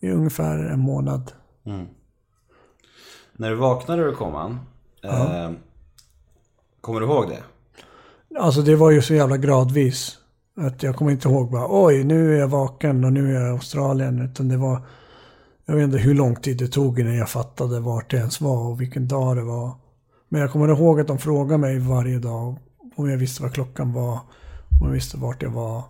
[0.00, 1.32] i ungefär en månad.
[3.32, 4.60] När du vaknade ur koman,
[5.02, 5.50] eh,
[6.80, 7.42] kommer du ihåg det?
[8.36, 10.18] Alltså det var ju så jävla gradvis.
[10.56, 13.48] Att jag kommer inte ihåg bara oj nu är jag vaken och nu är jag
[13.48, 14.22] i Australien.
[14.22, 14.82] Utan det var,
[15.66, 18.58] jag vet inte hur lång tid det tog innan jag fattade vart det ens var
[18.68, 19.72] och vilken dag det var.
[20.28, 22.56] Men jag kommer ihåg att de frågade mig varje dag
[22.96, 24.12] om jag visste vad klockan var.
[24.80, 25.82] Om jag visste vart jag var.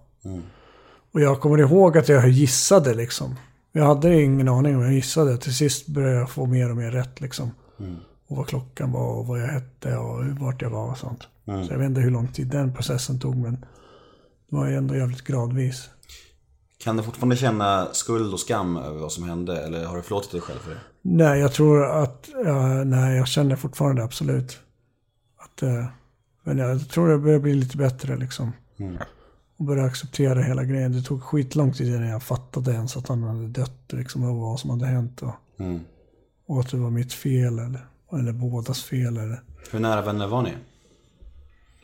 [1.13, 3.35] Och jag kommer ihåg att jag gissade liksom.
[3.73, 5.39] Jag hade ingen aning om jag gissade.
[5.39, 7.51] Till sist började jag få mer och mer rätt liksom.
[8.29, 11.29] Och vad klockan var och vad jag hette och vart jag var och sånt.
[11.49, 13.57] Så jag vet inte hur lång tid den processen tog men
[14.51, 15.91] det var ju ändå jävligt gradvis.
[16.79, 19.61] Kan du fortfarande känna skuld och skam över vad som hände?
[19.61, 20.81] Eller har du förlåtit dig själv för det?
[21.03, 24.59] Nej, jag tror att, ja, nej jag känner fortfarande absolut.
[25.39, 25.85] Att, eh,
[26.45, 28.53] men jag tror det börjar bli lite bättre liksom.
[29.57, 30.93] Och börja acceptera hela grejen.
[30.93, 34.25] Det tog skitlång tid innan jag fattade ens att han hade dött liksom.
[34.25, 35.23] Och vad som hade hänt.
[35.23, 35.35] Och,
[36.47, 39.17] och att det var mitt fel eller, eller bådas fel.
[39.17, 39.43] Eller.
[39.71, 40.53] Hur nära vänner var ni?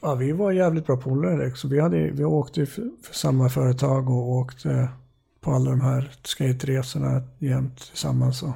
[0.06, 1.46] Ja, vi var jävligt bra polare.
[1.46, 1.70] liksom.
[1.70, 4.88] Vi, hade, vi åkte för, för samma företag och åkte
[5.40, 8.42] på alla de här skateresorna jämt tillsammans.
[8.42, 8.52] Och,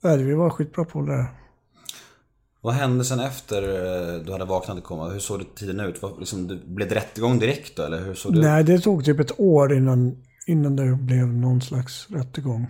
[0.00, 1.26] nej, vi var skitbra polare.
[2.60, 5.08] Vad hände sen efter eh, du hade vaknat och komma?
[5.08, 6.02] Hur såg det tiden ut?
[6.02, 7.82] Vad, liksom, blev det rättegång direkt då?
[7.82, 8.40] Eller hur såg det?
[8.40, 12.66] Nej, det tog typ ett år innan, innan det blev någon slags rättegång.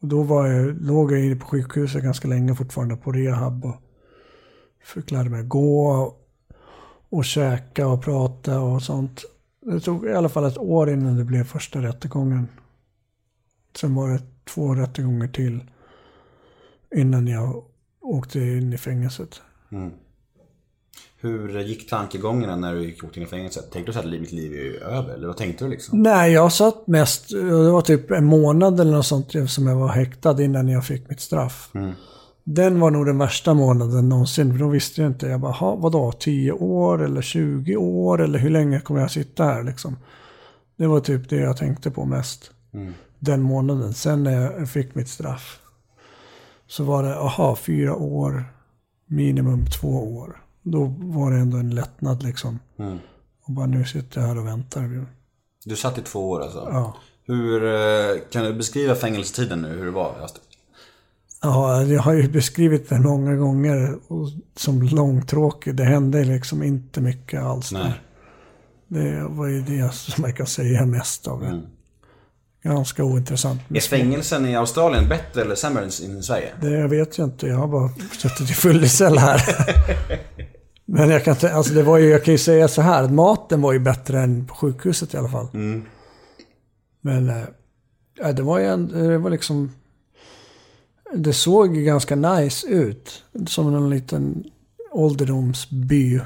[0.00, 3.64] Och då var jag, låg jag inne på sjukhuset ganska länge fortfarande på rehab.
[3.64, 3.76] Och
[4.84, 6.14] fick lära mig gå
[7.14, 9.24] och käka och prata och sånt.
[9.60, 12.48] Det tog i alla fall ett år innan det blev första rättegången.
[13.76, 15.64] Sen var det två rättegångar till
[16.94, 17.64] innan jag
[18.00, 19.42] åkte in i fängelset.
[21.20, 23.70] Hur gick tankegångarna när du gick åkte in i fängelset?
[23.70, 25.14] Tänkte du så att mitt liv är över?
[25.14, 26.02] Eller vad tänkte du liksom?
[26.02, 29.88] Nej, jag satt mest, det var typ en månad eller något sånt som jag var
[29.88, 31.70] häktad innan jag fick mitt straff.
[32.44, 34.52] Den var nog den värsta månaden någonsin.
[34.52, 38.38] För då visste jag inte, jag bara, "Ha, vadå, 10 år eller 20 år eller
[38.38, 39.96] hur länge kommer jag sitta här liksom?
[40.76, 42.50] Det var typ det jag tänkte på mest.
[43.18, 43.94] Den månaden.
[43.94, 45.60] Sen när jag fick mitt straff.
[46.66, 48.44] Så var det, aha, fyra år,
[49.06, 50.40] minimum två år.
[50.62, 52.58] Då var det ändå en lättnad liksom.
[53.46, 55.06] Och bara nu sitter jag här och väntar.
[55.64, 56.68] Du satt i två år alltså?
[56.72, 56.96] Ja.
[57.26, 59.68] Hur, eh, kan du beskriva fängelsetiden nu?
[59.68, 60.14] Hur det var?
[61.44, 63.98] Ja, jag har ju beskrivit det många gånger
[64.56, 65.74] som långtråkig.
[65.74, 67.82] Det hände liksom inte mycket alls Nej.
[67.82, 68.00] där.
[68.88, 71.62] Det var ju det som jag kan säga mest av det.
[72.68, 73.60] Ganska ointressant.
[73.68, 76.52] Är fängelsen i Australien bättre eller sämre än i Sverige?
[76.60, 77.46] Det vet jag inte.
[77.46, 79.42] Jag har bara suttit i fyllecell här.
[80.84, 83.08] Men jag kan, alltså det var ju, jag kan ju säga så här.
[83.08, 85.48] Maten var ju bättre än på sjukhuset i alla fall.
[87.00, 87.44] Men eh,
[88.18, 89.70] ja, det var ju en, det var liksom...
[91.16, 93.24] Det såg ju ganska nice ut.
[93.46, 94.44] Som en liten
[94.90, 96.20] ålderdomsby.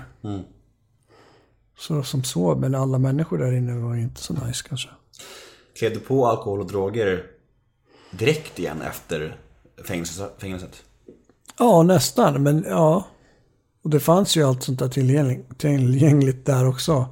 [1.79, 4.89] Så som så, men alla människor där inne var ju inte så nice kanske.
[5.79, 7.27] Klev du på alkohol och droger
[8.11, 9.37] direkt igen efter
[10.39, 10.83] fängelset?
[11.59, 12.43] Ja, nästan.
[12.43, 13.07] Men ja.
[13.83, 14.89] Och det fanns ju allt sånt där
[15.59, 17.07] tillgängligt, där också.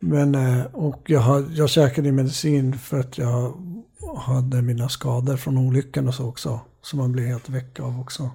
[0.00, 3.52] Men, eh, och jag, har, jag käkade medicin för att jag
[4.16, 6.60] hade mina skador från olyckan och så också.
[6.82, 8.30] Som man blev helt väck av också.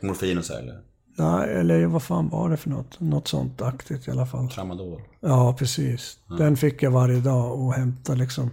[0.00, 0.80] Morfin och så eller?
[1.18, 3.00] Nej, eller vad fan var det för något?
[3.00, 4.50] Något sånt aktigt i alla fall.
[4.50, 5.00] Tramadol?
[5.20, 6.18] Ja, precis.
[6.38, 8.50] Den fick jag varje dag och hämta liksom.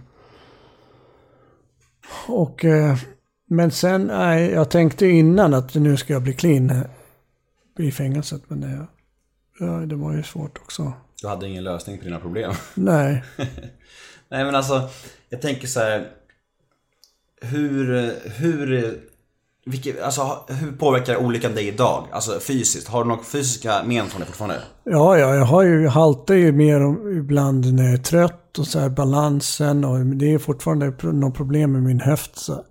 [2.28, 2.96] Och, eh,
[3.48, 6.84] men sen, nej, jag tänkte innan att nu ska jag bli clean
[7.78, 8.42] i fängelset.
[8.48, 8.86] Men det,
[9.58, 10.92] ja, det var ju svårt också.
[11.22, 12.52] Du hade ingen lösning på dina problem?
[12.74, 13.24] Nej,
[14.28, 14.88] Nej men alltså,
[15.28, 16.08] jag tänker så här.
[17.40, 18.98] Hur, hur,
[19.66, 22.08] vilket, alltså, hur påverkar olyckan dig idag?
[22.12, 24.60] Alltså fysiskt, har du några fysiska men från det fortfarande?
[24.84, 26.80] ja, ja, jag har ju haltar ju mer
[27.18, 29.84] ibland när jag är trött och så här balansen.
[29.84, 32.64] Och det är fortfarande något problem med min höft så,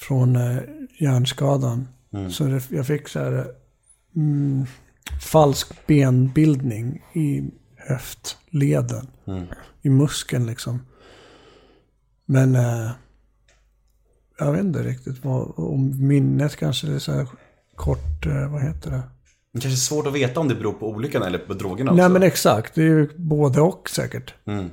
[0.00, 0.58] från eh,
[1.00, 1.88] hjärnskadan.
[2.30, 3.46] Så det, jag fick så här
[4.16, 4.66] mm,
[5.22, 9.06] falsk benbildning i höftleden.
[9.82, 10.86] I muskeln liksom.
[12.26, 12.90] Men eh,
[14.38, 17.28] jag vet inte riktigt vad, om minnet kanske är så här
[17.76, 19.02] kort, eh, vad heter det?
[19.52, 22.02] Det kanske är svårt att veta om det beror på olyckan eller på drogerna också.
[22.02, 24.34] Nej men exakt, det är ju både och säkert.
[24.44, 24.70] Mm.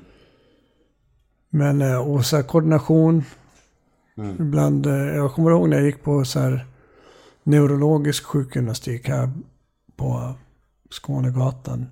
[1.50, 3.24] Men eh, och så här koordination.
[4.39, 6.65] Ibland, eh, jag kommer ihåg när jag gick på så här
[7.43, 9.32] neurologisk sjukgymnastik här
[9.95, 10.34] på
[10.89, 11.86] Skånegatan.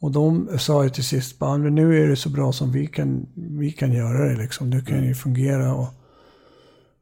[0.00, 3.26] Och de sa ju till sist bara, nu är det så bra som vi kan,
[3.34, 4.70] vi kan göra det liksom.
[4.70, 5.88] Du kan ju fungera och,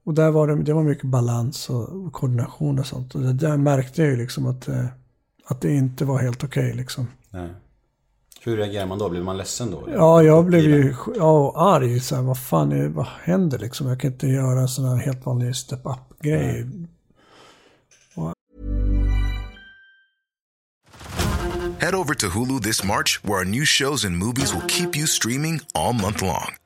[0.06, 3.14] och där var det, det var mycket balans och koordination och sånt.
[3.14, 4.86] Och det där märkte jag ju liksom att, eh,
[5.44, 7.06] Att det inte var helt okej liksom.
[7.30, 7.48] Nej.
[8.40, 9.08] Hur reagerar man då?
[9.08, 9.88] Blir man ledsen då?
[9.94, 12.00] Ja, jag blev ju ja, arg.
[12.00, 13.86] Så här, vad fan är, vad händer liksom?
[13.86, 16.66] Jag kan inte göra en sån här helt vanlig step-up-grej.
[21.78, 25.06] Head over to Hulu this March, where our new shows and movies will keep you
[25.06, 26.65] streaming all month long.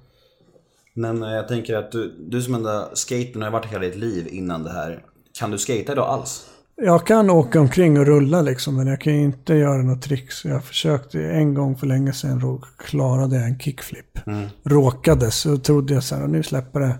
[0.93, 4.27] Men eh, jag tänker att du, du som enda skatern har varit hela ditt liv
[4.31, 5.03] innan det här.
[5.39, 6.47] Kan du skata idag alls?
[6.75, 10.45] Jag kan åka omkring och rulla liksom, men jag kan inte göra något tricks.
[10.45, 14.19] Jag försökte en gång för länge sedan, klarade jag en kickflip.
[14.63, 16.95] Råkade, så trodde jag så här, nu släpper det.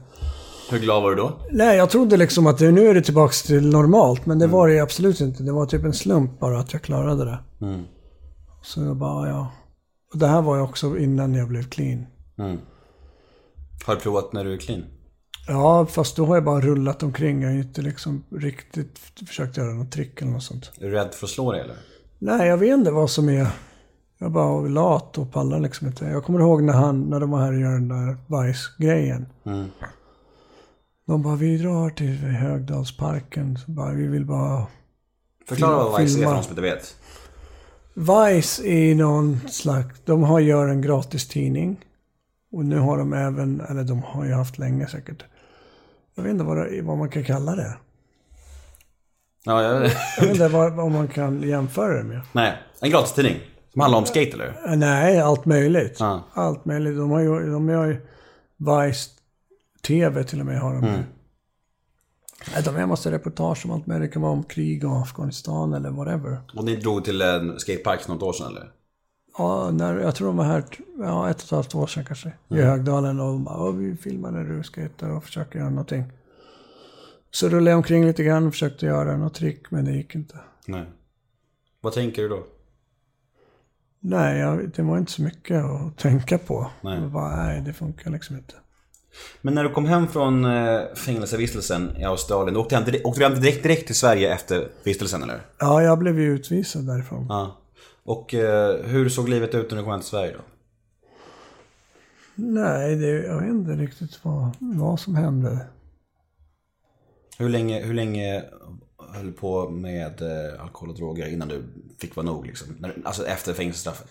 [0.72, 1.40] Hur glad var du då?
[1.52, 4.80] Nej, jag trodde liksom att nu är det tillbaka till normalt, men det var det
[4.80, 5.44] absolut inte.
[5.44, 7.40] Det var typ en slump bara att jag klarade det.
[8.62, 9.52] Så jag bara, ja.
[10.14, 12.06] Och det här var ju också innan jag blev clean.
[13.86, 14.84] Har du provat när du är clean?
[15.48, 17.42] Ja, fast då har jag bara rullat omkring.
[17.42, 20.72] Jag har inte liksom riktigt försökt göra något trick eller något sånt.
[20.78, 21.76] Är du rädd för att slå dig eller?
[22.20, 23.48] Nej, jag vet inte vad som är...
[24.18, 26.06] Jag är bara lat och pallar liksom inte.
[26.06, 29.26] Jag kommer ihåg när, han, när de var här och gör den där Vice-grejen.
[31.08, 33.58] De bara, vi drar till Högdalsparken.
[33.58, 34.68] Så bara, vi vill bara...
[35.48, 36.96] Förklara vad Vice är för någon som inte vet.
[37.94, 40.02] Vice är någon slags...
[40.06, 41.86] De har gör en gratis tidning.
[42.52, 45.24] Och nu har de även, eller de har ju haft länge säkert.
[46.16, 47.78] Jag vet inte vad, det, vad man kan kalla det.
[49.44, 52.22] Ja, jag vet Jag vet inte vad, vad man kan jämföra det med.
[52.32, 53.38] Nej, en gratistidning.
[53.72, 54.62] Som handlar om skate eller?
[54.68, 55.98] Eh, Nej, allt möjligt.
[56.00, 56.24] Ja.
[56.34, 56.98] Allt möjligt.
[56.98, 58.08] De har ju, de har ju
[58.58, 59.10] Vice
[59.88, 60.84] TV till och med har de.
[60.84, 61.04] Mm.
[62.66, 64.10] De har en massa reportage om allt möjligt.
[64.10, 66.38] Det kan vara om krig och Afghanistan eller whatever.
[66.56, 68.72] Och ni drog till en skatepark för något år sedan eller?
[69.38, 70.64] Ja, när, jag tror de var här
[71.00, 72.34] ja, ett och ett halvt år sedan kanske.
[72.50, 76.04] I Högdalen och de bara, "Ja, vi filmar när du skejtar och försöker göra någonting.
[77.32, 80.36] Så rullade jag omkring lite grann och försökte göra något trick, men det gick inte.
[80.66, 80.86] Nej.
[81.82, 82.44] Vad tänker du då?
[84.00, 86.72] Nej, jag, det var inte så mycket att tänka på.
[86.82, 87.02] Nej.
[87.02, 88.54] Bara, nej, det funkar liksom inte.
[89.42, 93.20] Men när du kom hem från eh, fängelsevistelsen i Australien, du åkte, hem direkt, åkte
[93.22, 95.42] du hem direkt, direkt till Sverige efter vistelsen eller?
[95.60, 97.26] Ja, jag blev ju utvisad därifrån.
[97.30, 97.58] Ja.
[98.04, 100.44] Och eh, hur såg livet ut när du kom hem till Sverige då?
[102.36, 105.66] Nej, det, jag vet inte riktigt vad, vad som hände.
[107.38, 108.44] Hur länge, hur länge
[109.14, 111.64] höll du på med eh, alkohol och droger innan du
[112.00, 112.68] fick vara nog liksom?
[112.80, 114.08] När, alltså efter fängelsestraffet?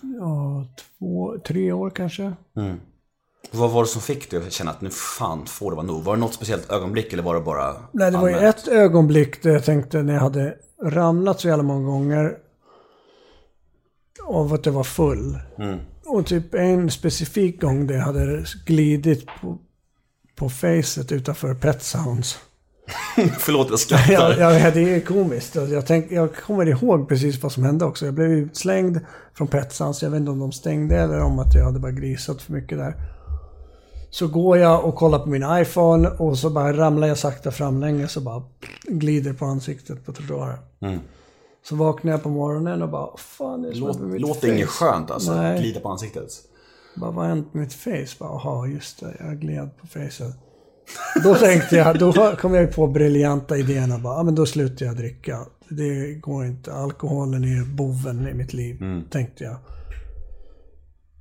[0.00, 0.66] Ja,
[0.98, 2.32] två, tre år kanske.
[3.50, 6.04] Vad var det som fick dig att känna att nu fan får det vara nog?
[6.04, 9.42] Var det något speciellt ögonblick eller var det bara Nej, det var ju ett ögonblick
[9.42, 12.38] där jag tänkte när jag hade ramlat så jävla många gånger.
[14.24, 15.38] Av att jag var full.
[16.06, 19.58] Och typ en specifik gång jag hade glidit på,
[20.36, 22.38] på facet utanför Pet Sounds.
[23.38, 24.36] Förlåt jag skrattar.
[24.38, 25.54] Ja, ja, det är komiskt.
[25.54, 28.04] Jag, tänk, jag kommer ihåg precis vad som hände också.
[28.04, 29.00] Jag blev utslängd
[29.34, 30.02] från Petsans.
[30.02, 32.78] Jag vet inte om de stängde eller om att jag hade bara grisat för mycket
[32.78, 32.94] där.
[34.10, 38.16] Så går jag och kollar på min iPhone och så bara ramlar jag sakta framlänges
[38.16, 38.42] och bara
[38.88, 40.58] glider på ansiktet på trottoaren.
[41.68, 44.54] Så vaknar jag på morgonen och bara, fan det är Låt, med mitt låter face."
[44.54, 45.34] inget skönt alltså.
[45.34, 45.60] Nej.
[45.60, 46.28] Glida på ansiktet.
[46.96, 48.16] Bara, vad har hänt med mitt face?
[48.18, 50.34] Bara, Jaha, just det, jag gled på facet.
[51.24, 53.98] Då tänkte jag, då kom jag på briljanta idéerna.
[53.98, 55.38] Bara, ja, men då slutar jag dricka.
[55.68, 56.72] Det går inte.
[56.72, 58.78] Alkoholen är boven i mitt liv,
[59.10, 59.56] tänkte jag.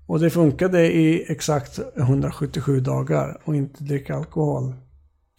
[0.07, 4.73] Och det funkade i exakt 177 dagar och inte dricka alkohol.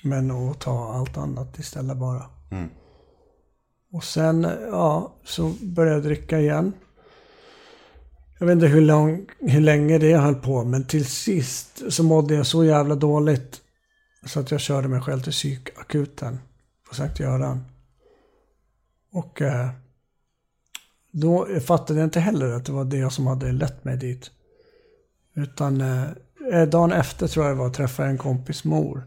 [0.05, 2.25] Men att ta allt annat istället bara.
[3.93, 6.73] Och sen, ja, så började jag dricka igen.
[8.39, 12.35] Jag vet inte hur, lång, hur länge det höll på, men till sist så mådde
[12.35, 13.61] jag så jävla dåligt.
[14.27, 16.39] Så att jag körde mig själv till psykakuten
[16.89, 17.65] på Sankt Göran.
[19.13, 19.69] Och eh,
[21.13, 24.31] då fattade jag inte heller att det var det som hade lett mig dit.
[25.39, 26.05] Utan eh,
[26.53, 29.03] eh, dagen efter tror jag det var, träffade jag en kompis mor.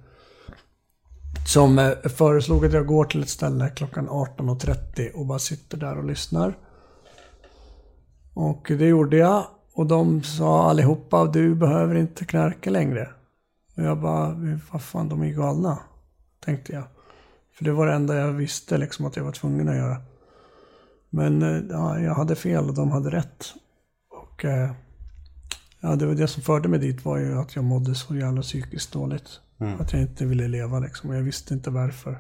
[1.47, 5.97] Som eh, föreslog att jag går till ett ställe klockan 18.30 och bara sitter där
[5.97, 6.57] och lyssnar.
[8.33, 9.45] Och det gjorde jag.
[9.73, 13.09] Och de sa allihopa, du behöver inte knarka längre.
[13.77, 14.35] Och jag bara,
[14.71, 15.79] vad fan, de är ju galna.
[16.45, 16.83] Tänkte jag.
[17.53, 19.97] För det var det enda jag visste liksom att jag var tvungen att göra.
[21.09, 23.45] Men eh, ja, jag hade fel och de hade rätt.
[24.09, 24.71] Och eh,
[25.81, 28.41] ja, det var det som förde mig dit var ju att jag mådde så jävla
[28.41, 29.39] psykiskt dåligt.
[29.79, 31.09] Att jag inte ville leva liksom.
[31.09, 32.19] Och jag visste inte varför.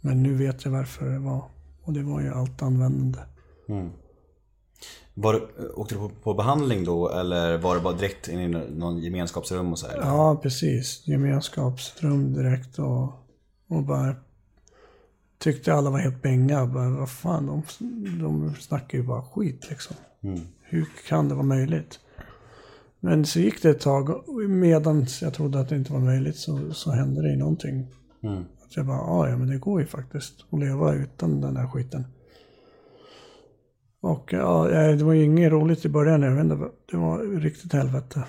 [0.00, 1.44] Men nu vet jag varför det var.
[1.82, 3.18] Och det var ju allt användande.
[5.14, 8.48] Var, du- åkte du på, på behandling då eller var det bara direkt in i
[8.48, 9.96] någon gemenskapsrum och så här?
[9.96, 11.02] Ja, precis.
[11.06, 13.02] Gemenskapsrum direkt och,
[13.68, 14.14] och bara
[15.38, 16.66] tyckte alla var helt bänga.
[16.66, 17.62] Bara, vad fan, de,
[18.20, 19.96] de snackar ju bara skit liksom.
[20.62, 22.00] Hur kan det vara möjligt?
[23.00, 26.36] Men så gick det ett tag och medan jag trodde att det inte var möjligt
[26.36, 27.86] så, så hände det ju någonting.
[28.64, 31.66] Att jag bara, "Ah, ja men det går ju faktiskt att leva utan den här
[31.66, 32.04] skiten.
[34.00, 36.22] Och ja, eh, det var ju inget roligt i början.
[36.22, 38.24] Jag vet inte, det var riktigt helvete.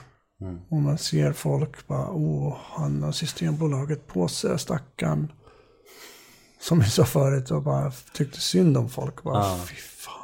[0.70, 5.32] Och man ser folk bara, åh, han har Systembolaget på sig, stackarn.
[6.62, 9.24] Som vi sa förut, och bara tyckte synd om folk.
[9.24, 10.19] Bara, fy fan.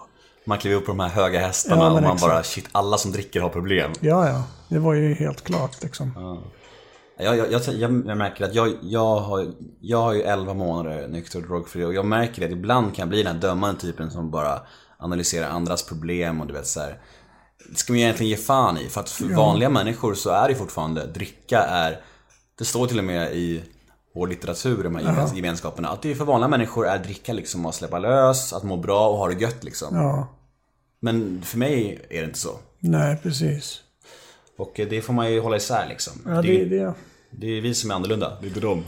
[0.46, 2.22] Man kliver upp på de här höga hästarna Ja, och man exakt.
[2.22, 3.92] bara shit, alla som dricker har problem.
[4.00, 6.12] Ja, ja, det var ju helt klart liksom.
[7.18, 9.48] Jag, jag, jag, jag, jag märker att jag, jag, har,
[9.82, 13.10] jag har ju 11 månader nykter och drogfri och jag märker att ibland kan jag
[13.10, 14.62] bli den här dömande typen som bara
[14.98, 17.00] analyserar andras problem och du vet så här.
[17.70, 20.56] Det ska man egentligen ge fan i för att för vanliga människor så är det
[20.56, 22.00] fortfarande, dricka är,
[22.58, 23.64] det står till och med i
[24.16, 27.66] vår litteratur, de här gemens- gemenskaperna, att det är för vanliga människor är dricka liksom
[27.66, 29.96] att släppa lös, att må bra och ha det gött liksom.
[29.96, 30.28] Ja,
[31.00, 32.50] Men för mig är det inte så.
[32.80, 33.80] nej precis.
[34.58, 36.14] Och det får man ju hålla isär liksom.
[36.26, 36.94] Ja, det, det, är, det,
[37.32, 38.84] det är vi som är annorlunda, det är inte dem.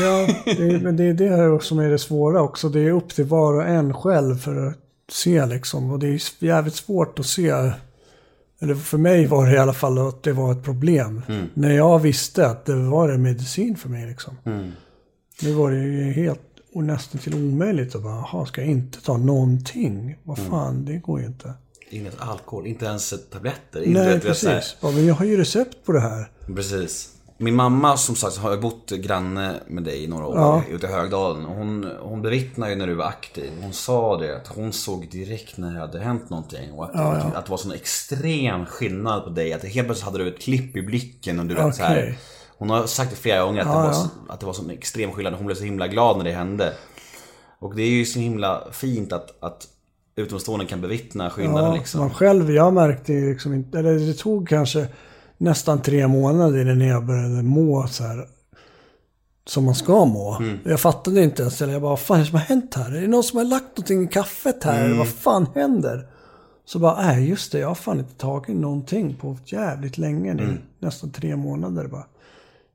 [0.00, 2.68] ja, det, men det är det som är det svåra också.
[2.68, 5.90] Det är upp till var och en själv för att se liksom.
[5.92, 7.52] Och det är jävligt svårt att se.
[8.64, 11.22] Eller för mig var det i alla fall att det var ett problem.
[11.54, 14.36] När jag visste att det var en medicin för mig liksom.
[15.42, 16.40] Nu var det ju helt
[16.74, 20.16] och nästan till omöjligt att bara, jaha, ska jag inte ta någonting?
[20.22, 21.52] Vad fan, det går ju inte.
[21.90, 23.82] Inget alkohol, inte ens tabletter.
[23.82, 24.76] Inte, Nej, precis.
[24.80, 26.30] Ja, men jag har ju recept på det här.
[26.46, 27.13] Precis.
[27.36, 30.62] Min mamma som sagt har bott granne med dig i några år Ja.
[30.70, 31.46] ute i Högdalen.
[31.46, 33.52] Och Hon, hon bevittnade ju när du var aktiv.
[33.62, 36.72] Hon sa det att hon såg direkt när det hade hänt någonting.
[36.72, 39.52] Och att, att det var sån extrem skillnad på dig.
[39.52, 42.18] Att helt plötsligt hade du ett klipp i blicken och du vet så här.
[42.58, 43.92] Hon har sagt det flera gånger att, Ja, det var, ja.
[43.94, 45.34] så- att det var sån extrem skillnad.
[45.34, 46.72] Hon blev så himla glad när det hände.
[47.58, 49.66] Och det är ju så himla fint att, att
[50.16, 52.00] utomstående kan bevittna skillnaden Ja, liksom.
[52.00, 54.86] man själv, jag märkte ju liksom inte, eller det tog kanske
[55.38, 58.28] nästan tre månader innan jag började må så här
[59.46, 60.42] som man ska må.
[60.64, 62.92] Jag fattade inte ens, jag bara, vad fan är det som har hänt här?
[62.96, 64.84] Är det någon som har lagt någonting i kaffet här?
[64.84, 66.06] Eller vad fan händer?
[66.64, 70.58] Så bara, nej just det, jag har fan inte tagit någonting på jävligt länge nu.
[70.78, 72.06] Nästan tre månader bara.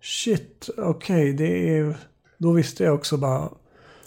[0.01, 1.97] Shit, okej, det är...
[2.37, 3.49] Då visste jag också bara,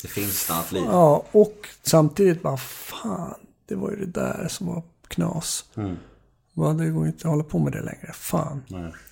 [0.03, 0.83] Det finns ett annat liv.
[0.87, 3.35] Ja, och samtidigt bara fan,
[3.69, 5.65] det var ju det där som var knas.
[6.55, 8.11] Va, det går inte att hålla på med det längre.
[8.15, 8.63] Fan,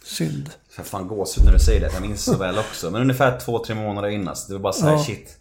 [0.04, 0.50] synd.
[0.76, 2.90] Jag fan gåshud när du säger det, jag minns så väl också.
[2.90, 4.36] Men ungefär två, tre månader innan.
[4.36, 5.04] Så det var bara så här, Ja.
[5.04, 5.36] shit.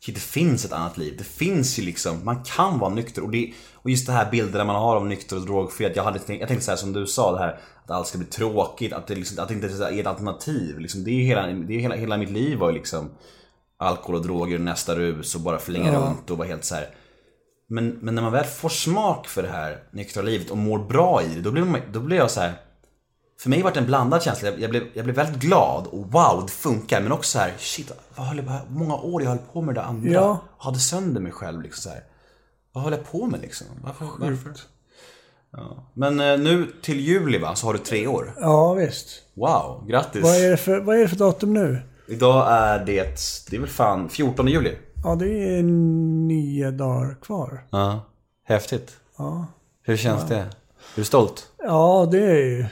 [0.00, 1.14] Shit, det finns ett annat liv.
[1.18, 3.22] Det finns ju liksom, man kan vara nykter.
[3.22, 5.92] Och, det, och just det här bilderna man har av nykter och drogfri.
[5.94, 8.18] Jag, hade tänkt, jag tänkte så här som du sa, det här att allt ska
[8.18, 8.92] bli tråkigt.
[8.92, 10.78] Att det, liksom, att det inte är ett alternativ.
[10.78, 13.10] Liksom, det är ju hela, det är hela, hela mitt liv var ju liksom
[13.76, 16.88] alkohol och droger, nästa rus och bara flänga runt och vara helt så här.
[17.72, 21.22] Men, men när man väl får smak för det här nyktra livet och mår bra
[21.22, 22.52] i det, då blir, man, då blir jag så här.
[23.40, 24.48] För mig var det en blandad känsla.
[24.48, 27.00] Jag, jag, blev, jag blev väldigt glad och wow, det funkar.
[27.00, 29.80] Men också så här, shit, vad höll jag, många år jag höll på med det
[29.80, 30.10] där andra.
[30.10, 30.40] Ja.
[30.56, 32.04] Och hade sönder mig själv liksom så här.
[32.72, 33.66] Vad höll jag på med liksom?
[33.84, 34.06] Varför?
[34.18, 34.52] varför?
[35.52, 35.90] Ja.
[35.94, 38.34] Men eh, nu till juli va, så har du tre år.
[38.40, 39.22] Ja, visst.
[39.34, 40.22] Wow, grattis.
[40.22, 41.82] Vad är, det för, vad är det för datum nu?
[42.08, 43.16] Idag är det,
[43.50, 44.76] det är väl fan 14 juli.
[45.04, 47.64] Ja, det är nio dagar kvar.
[47.70, 48.00] Ja.
[48.44, 48.90] Häftigt.
[49.18, 49.46] Ja.
[49.82, 50.36] Hur känns det?
[50.36, 50.48] Är
[50.96, 51.48] du stolt?
[51.58, 52.66] Ja, det är ju.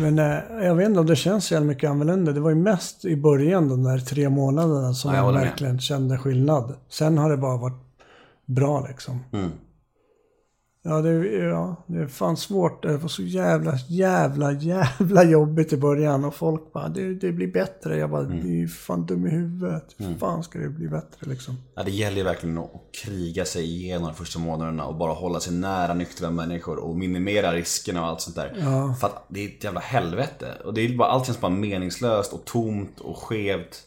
[0.00, 2.32] Men eh, jag vet inte om det känns så jävla mycket annorlunda.
[2.32, 5.38] Det var ju mest i början, de där tre månaderna, som Ja, jag jag håller
[5.38, 5.48] med.
[5.48, 6.74] verkligen kände skillnad.
[6.88, 7.80] Sen har det bara varit
[8.46, 9.20] bra liksom.
[9.32, 9.50] Mm.
[10.84, 12.82] Ja, det, ja, det är fan svårt.
[12.82, 16.24] Det var så jävla, jävla, jävla jobbigt i början.
[16.24, 17.96] Och folk bara, det, det blir bättre.
[17.96, 18.42] Jag bara, Mm.
[18.42, 19.84] det är fan dum i huvudet.
[19.96, 21.56] Hur fan ska det bli bättre liksom?
[21.74, 22.70] Ja, det gäller ju verkligen att
[23.04, 27.52] kriga sig igenom de första månaderna och bara hålla sig nära nyktra människor och minimera
[27.52, 28.54] riskerna och allt sånt där.
[29.00, 30.46] För att det är ett jävla helvete.
[30.64, 33.82] Och det är bara, allt känns bara meningslöst och tomt och skevt.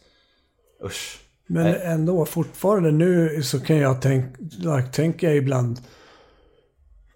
[0.85, 1.19] Usch.
[1.47, 5.79] Men ändå, fortfarande nu så kan jag tänka, tänka ibland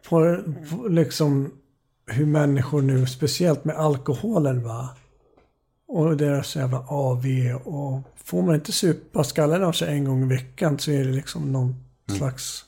[0.10, 0.38] på,
[0.70, 1.52] på liksom
[2.08, 4.90] hur människor nu, speciellt med alkoholen va.
[5.88, 7.26] Och deras jävla AV
[7.64, 11.12] och får man inte supa skallen av sig en gång i veckan så är det
[11.12, 11.76] liksom någon
[12.18, 12.66] slags,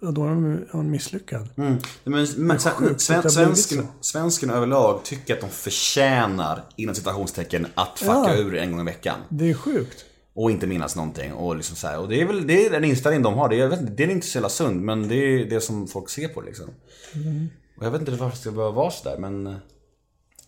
[0.00, 1.48] då är man misslyckad.
[1.56, 1.78] Mm.
[2.04, 8.12] Men, men sjukt sven, svensken, svensken överlag tycker att de förtjänar, inom citationstecken, att fucka
[8.12, 8.36] Ja.
[8.36, 9.16] ur en gång i veckan.
[9.28, 10.04] Det är sjukt.
[10.34, 11.32] Och inte minnas någonting.
[11.32, 11.98] Och, liksom så här.
[12.00, 13.48] och det är väl det är den inställning de har.
[13.48, 15.60] Det är, jag vet, inte, det är inte så jävla sund, men det är det
[15.60, 16.66] som folk ser på liksom.
[17.78, 19.46] Och jag vet inte varför det ska behöva vara sådär, men...
[19.46, 19.54] eh,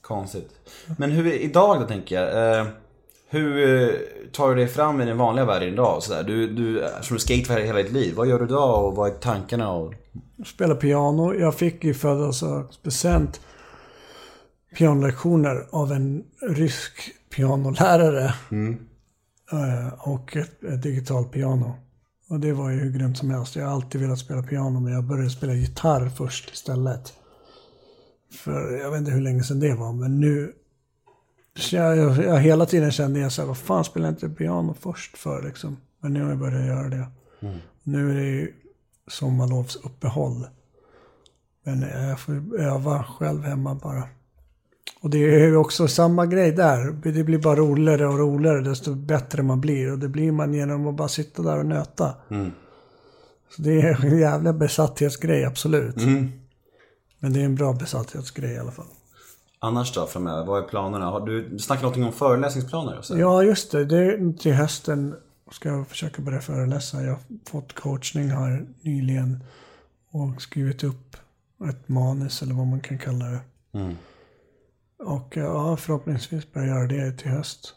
[0.01, 0.51] Konstigt.
[0.99, 2.59] Men hur, idag då tänker jag.
[2.61, 2.67] Eh,
[3.29, 3.95] hur eh,
[4.33, 6.03] tar du dig fram i den vanliga världen idag?
[6.03, 6.23] Så där?
[6.25, 8.15] Du, du, som du skater hela ditt liv.
[8.15, 9.73] Vad gör du idag och vad är tankarna?
[9.73, 9.95] Och...
[10.47, 11.35] Spela piano.
[11.35, 13.41] Jag fick i födelsedagspresent
[14.79, 16.93] pianolektioner av en rysk
[17.37, 18.25] pianolärare.
[18.25, 18.75] Eh,
[19.99, 21.75] Och ett, ett digitalt piano.
[22.29, 23.57] Och det var ju hur grymt som helst.
[23.57, 27.13] Jag har alltid velat spela piano men jag började spela gitarr först istället.
[28.33, 30.53] För jag vet inte hur länge sedan det var men nu...
[31.71, 34.75] Jag, jag, jag hela tiden kände jag så här, vad fan spelar jag inte piano
[34.81, 35.77] först för liksom?
[36.01, 37.07] Men nu har jag börjat göra det.
[37.83, 38.53] Nu är det ju
[39.09, 40.47] sommarlovsuppehåll.
[41.65, 44.09] Men jag får öva själv hemma bara.
[45.05, 47.13] Och det är ju också samma grej där.
[47.13, 49.93] Det blir bara roligare och roligare desto bättre man blir.
[49.93, 52.15] Och det blir man genom att bara sitta där och nöta.
[53.57, 55.97] Så det är en jävla besatthetsgrej, absolut.
[57.19, 58.87] Men det är en bra besatthetsgrej i alla fall.
[59.59, 60.47] Annars då framöver?
[60.47, 61.07] Vad är planerna?
[61.07, 63.03] Har du, snackar någonting om föreläsningsplaner?
[63.03, 63.19] Så?
[63.19, 63.85] Ja, just det.
[63.85, 64.39] det.
[64.39, 65.15] Till hösten
[65.51, 67.03] ska jag försöka börja föreläsa.
[67.03, 69.45] Jag har fått coachning här nyligen.
[70.11, 71.17] Och skrivit upp
[71.71, 73.41] ett manus eller vad man kan kalla det.
[75.05, 77.75] Och ja, förhoppningsvis börja göra det till höst.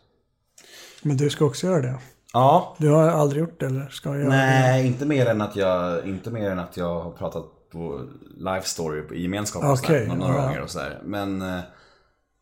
[1.02, 2.00] Men du ska också göra det.
[2.34, 2.76] ja.
[2.80, 4.36] Du har aldrig gjort det eller ska jag göra det?
[4.38, 8.02] Nej, inte mer än att jag, inte mer än att jag har pratat på
[8.38, 10.42] Life Story i gemenskap och Okej, sådär, några ja.
[10.42, 11.02] gånger och sådär.
[11.06, 11.60] Men, eh,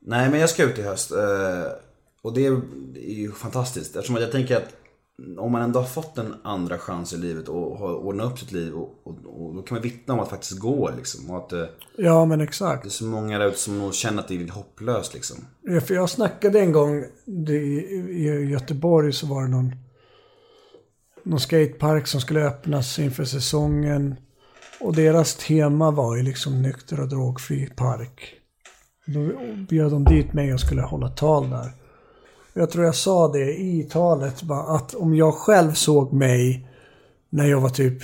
[0.01, 1.11] nej men jag ska ut i höst.
[1.11, 1.17] eh,
[2.21, 2.61] Och det är
[2.93, 3.95] det ju fantastiskt.
[3.95, 4.73] Eftersom jag tänker att
[5.37, 8.51] om man ändå har fått en andra chans i livet och har ordnat upp sitt
[8.51, 11.31] liv och, och, och då kan man vittna om att det faktiskt går liksom.
[11.31, 11.63] Och att eh,
[11.97, 12.91] Ja, men det är exakt.
[12.91, 15.37] så många där ute som nog känner att det är hopplöst liksom.
[15.61, 19.75] Ja, För jag snackade en gång det, i Göteborg så var det någon,
[21.23, 24.15] någon skatepark som skulle öppnas inför säsongen.
[24.79, 28.33] Och deras tema var ju liksom nykter och drogfri park.
[29.05, 29.31] Då
[29.69, 31.71] bjöd de dit mig och skulle hålla tal där.
[32.57, 36.67] Jag tror jag sa det i talet bara att om jag själv såg mig
[37.29, 38.03] när jag var typ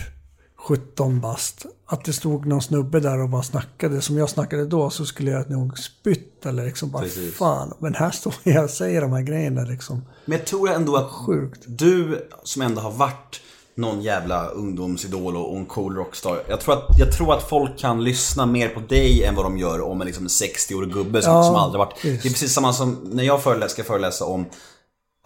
[0.55, 1.65] 17 bast.
[1.85, 5.31] Att det stod någon snubbe där och bara snackade som jag snackade då så skulle
[5.31, 7.35] jag nog spytt eller liksom bara Precis.
[7.35, 7.73] fan.
[7.79, 10.01] Men här står jag och säger de här grejerna liksom.
[10.25, 11.63] Men jag tror ändå att Sjukt.
[11.67, 13.41] du som ändå har varit
[13.78, 16.43] någon jävla ungdomsidol och en cool rockstar.
[16.49, 19.57] Jag tror, att, jag tror att folk kan lyssna mer på dig än vad de
[19.57, 22.05] gör om en liksom 60-årig gubbe som, Ja, som aldrig varit.
[22.05, 22.24] visst.
[22.24, 24.45] Det är precis samma som när jag föreläser, ska föreläsa om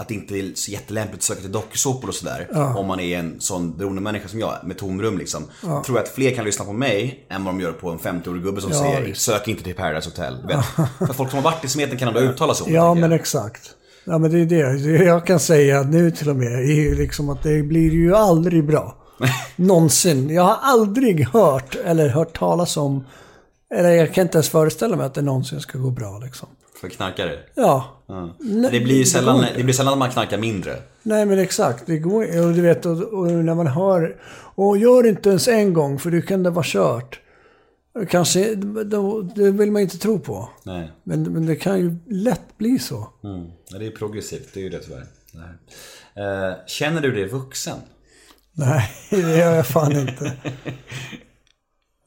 [0.02, 2.74] att det inte är så jättelämpligt att söka till dokusåpor och sådär.
[2.78, 5.43] Om man är en sån beroendemänniska som jag med tomrum liksom.
[5.62, 8.43] Tror jag att fler kan lyssna på mig än vad de gör på en 50-årig
[8.43, 9.22] gubbe som Ja, säger visst.
[9.22, 10.38] sök inte till Paradise Hotel.
[10.48, 10.66] Vet.
[11.08, 13.70] För folk som har varit i smeten kan ändå uttala sig om Ja men exakt.
[14.06, 14.78] Ja men det är det.
[14.97, 18.16] Det jag kan säga nu till och med är ju liksom att det blir ju
[18.16, 18.95] aldrig bra.
[19.56, 20.30] Någonsin.
[20.30, 23.03] Jag har aldrig hört eller hört talas om
[23.76, 26.47] eller jag kan inte ens föreställa mig att det någonsin ska gå bra liksom.
[26.82, 27.39] För knarkare.
[27.56, 27.86] Ja.
[28.39, 29.49] Men Det blir ju sällan, inte.
[29.58, 30.76] det blir sällan man knarkar mindre.
[31.03, 34.16] Nej men exakt, det går och du vet och, och när man hör
[34.56, 37.20] och gör det inte ens en gång för du kan det vara kört.
[38.10, 40.50] Kanske, då, det vill man inte tro på.
[40.64, 40.91] Nej.
[41.04, 43.10] Men, men det kan ju lätt bli så.
[43.24, 43.52] Mm.
[43.80, 45.08] Det är progressivt, det är ju det tyvärr.
[46.16, 47.78] Eh, känner du dig vuxen?
[48.52, 50.34] Nej, det gör jag fan inte.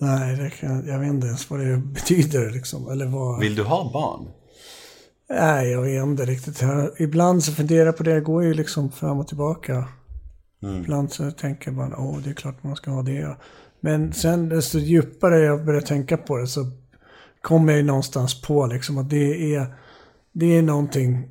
[0.00, 2.90] Nej, det kan, jag vet inte ens vad det betyder liksom.
[2.90, 3.40] Eller vad...
[3.40, 4.28] Vill du ha barn?
[5.30, 6.62] Nej, jag vet inte riktigt.
[6.62, 8.14] Jag, ibland så funderar jag på det.
[8.14, 9.88] Det går ju liksom fram och tillbaka.
[10.80, 13.36] Ibland så tänker man, åh, det är klart man ska ha det.
[13.80, 16.66] Men sen desto djupare jag börjar tänka på det så
[17.42, 19.66] kommer jag någonstans på liksom att det är,
[20.32, 21.28] det är någonting,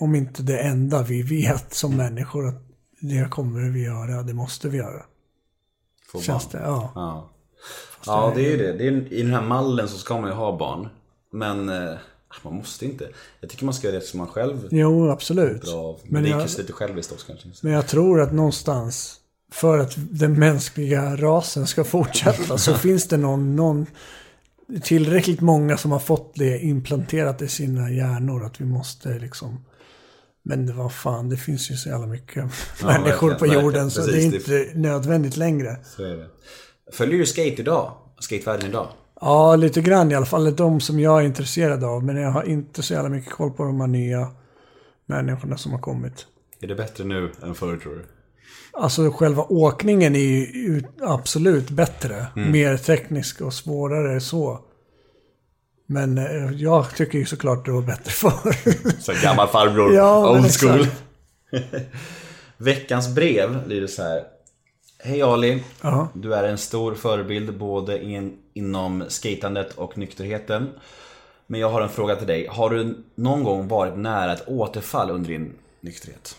[0.00, 2.62] om inte det enda vi vet som människor, att
[3.00, 5.02] det kommer vi göra, det måste vi göra.
[6.08, 6.62] Få Känns barn.
[6.62, 6.68] det?
[6.68, 6.92] Ja.
[6.94, 7.30] Ja.
[8.06, 8.72] ja, det är ju det.
[8.72, 10.88] det är, I den här mallen så ska man ju ha barn.
[11.32, 11.94] Men eh,
[12.42, 13.08] man måste inte.
[13.40, 15.68] Jag tycker man ska göra det som man själv Jo, absolut.
[15.68, 16.00] av.
[16.02, 17.48] Men, Men det är jag- kanske lite själviskt också kanske.
[17.62, 19.16] Men jag tror att någonstans,
[19.52, 23.86] för att den mänskliga rasen ska fortsätta, så finns det någon, någon
[24.82, 29.64] tillräckligt många som har fått det implanterat i sina hjärnor att vi måste liksom
[30.44, 32.36] men det var fan, det finns ju så jävla mycket
[32.82, 33.90] människor verkligen, på jorden verkligen.
[33.90, 35.76] så Precis, det är inte nödvändigt längre.
[36.92, 37.92] Följer du skate idag?
[38.18, 38.88] Skatevärlden idag?
[39.20, 40.56] Ja, lite grann i alla fall.
[40.56, 42.04] De som jag är intresserad av.
[42.04, 44.30] Men jag har inte så jävla mycket koll på de här nya
[45.06, 46.26] människorna som har kommit.
[46.60, 48.04] Är det bättre nu än förr tror du?
[48.72, 52.26] Alltså själva åkningen är ju ut- absolut bättre.
[52.34, 54.60] Mer teknisk och svårare så.
[55.86, 58.56] Men eh, jag tycker ju såklart det var bättre förr.
[59.00, 60.86] Så gammal farbror, Ja, old school.
[62.56, 64.22] Veckans brev lyder så här.
[64.98, 66.08] Hej Ali, Ja.
[66.14, 70.68] du är en stor förebild både in, inom skatandet och nykterheten.
[71.46, 72.46] Men jag har en fråga till dig.
[72.46, 76.36] Har du någon gång varit nära ett återfall under din nykterhet?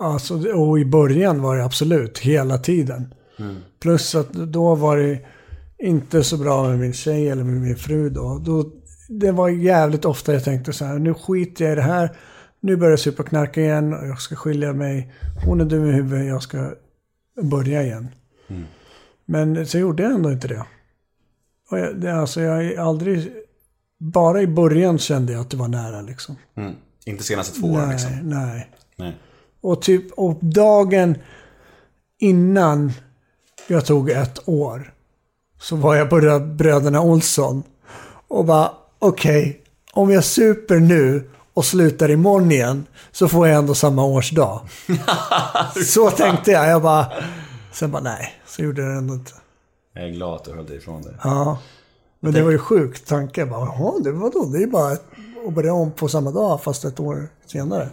[0.00, 3.14] Alltså, och i början var det absolut hela tiden.
[3.80, 5.20] Plus att då var det
[5.78, 8.38] inte så bra med min tjej eller med min fru då.
[8.38, 8.70] då.
[9.08, 12.16] Det var jävligt ofta jag tänkte så här, nu skiter jag i det här.
[12.60, 15.12] Nu börjar jag supa knarka igen och jag ska skilja mig.
[15.46, 16.70] Hon är dum i huvudet, jag ska
[17.42, 18.08] börja igen.
[19.24, 20.64] Men så gjorde jag ändå inte det.
[21.70, 23.32] Och jag, det alltså jag aldrig...
[23.98, 26.36] Bara i början kände jag att det var nära liksom.
[26.56, 26.72] Mm.
[27.04, 28.10] Inte senaste två åren liksom?
[28.22, 28.70] nej.
[28.96, 29.16] Nej.
[29.60, 31.18] Och typ, och dagen
[32.18, 32.92] innan
[33.66, 34.92] jag tog ett år
[35.60, 37.62] så var jag på Rö- Bröderna Olsson
[38.28, 39.60] och bara okej,
[39.92, 44.60] om jag super nu och slutar imorgon igen så får jag ändå samma årsdag.
[45.86, 46.68] så tänkte jag.
[46.68, 47.06] Jag bara,
[47.72, 49.32] sen bara nej, så gjorde jag det ändå inte.
[49.94, 51.14] Jag är glad att du höll dig ifrån det.
[51.24, 51.58] Ja.
[52.20, 53.40] Men det var ju sjukt tanke.
[53.40, 54.44] Jag bara, Jaha, det var då.
[54.44, 55.04] Det är bara att
[55.48, 57.88] att börja om på samma dag fast ett år senare.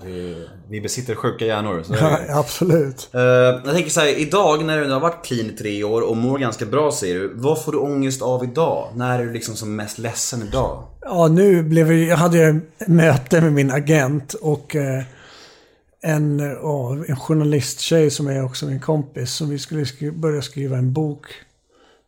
[0.69, 1.79] Vi besitter sjuka hjärnor.
[1.79, 3.09] Är Ja, absolut.
[3.13, 6.17] Eh, jag tänker så här, idag när du har varit clean i tre år och
[6.17, 7.31] mår ganska bra säger du.
[7.35, 8.87] Vad får du ångest av idag?
[8.95, 10.83] När är du liksom som mest ledsen idag?
[11.01, 15.03] Ja, nu blev jag, jag hade jag möte med min agent och eh,
[16.01, 19.31] en, ja, en journalisttjej som är också min kompis.
[19.33, 21.25] Som vi skulle skri- börja skriva en bok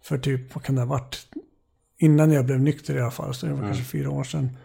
[0.03, 1.17] för typ, vad kan det ha varit?
[2.01, 4.57] Innan jag blev nykter i alla fall, så det var kanske fyra år sedan.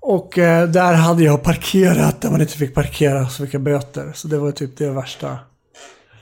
[0.00, 4.12] Och eh, där hade jag parkerat där man inte fick parkera, så fick jag böter.
[4.14, 5.38] Så det var typ det värsta.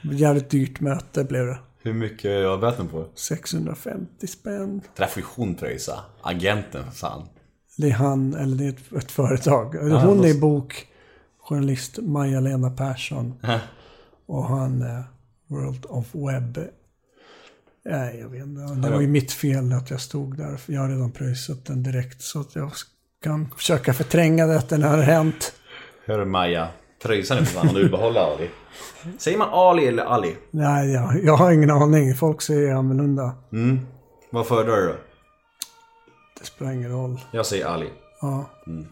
[0.02, 1.58] Jävligt dyrt möte blev det.
[1.82, 3.06] Hur mycket har böten på?
[3.14, 4.78] 650 spänn.
[4.96, 6.00] Det där får ju hon pröjsa.
[6.22, 7.28] Agenten för fan.
[7.76, 9.74] Det är han, eller det är ett, ett företag.
[9.74, 13.34] Hon då- är bokjournalist, Maja-Lena Persson.
[14.26, 15.02] Och han är
[15.46, 16.58] World of Web.
[17.84, 18.60] Nej, jag vet inte.
[18.88, 20.56] Det var ju mitt fel att jag stod där.
[20.56, 22.22] För jag har redan pröjsat den direkt.
[22.22, 22.72] Så att jag
[23.22, 25.52] kan försöka förtränga det att den har hänt.
[26.06, 26.68] Hör du Maja?
[27.02, 28.50] Pröjsa nu för fan om du behålla Ali.
[29.18, 30.36] Säger man Ali eller Ali?
[30.50, 32.14] Nej, jag, jag har ingen aning.
[32.14, 33.32] Folk säger annorlunda.
[34.30, 34.94] Vad föredrar du då?
[36.40, 37.20] Det spelar ingen roll.
[37.32, 37.90] Jag säger Ali.
[38.20, 38.44] Ja,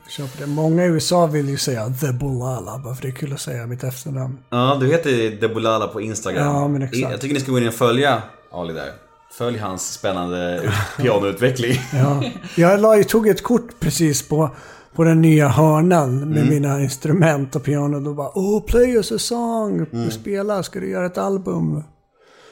[0.08, 0.46] kör på det.
[0.46, 2.78] Många i USA vill ju säga The Bulala.
[2.78, 4.38] Bara för det är kul att säga mitt efternamn.
[4.50, 6.46] Ja, du heter Debulala på Instagram.
[6.46, 7.10] Ja, men exakt.
[7.12, 8.22] Jag tycker ni ska gå in och följa
[8.52, 8.92] Ali där.
[9.38, 11.80] Följ hans spännande pianoutveckling.
[11.92, 12.22] Ja.
[12.56, 14.50] Jag la, tog ett kort precis på,
[14.94, 16.48] på den nya hörnan med Mm.
[16.54, 18.00] mina instrument och piano.
[18.00, 19.86] Då bara oh play us a song.
[19.92, 20.10] Mm.
[20.10, 21.82] Spela, ska du göra ett album?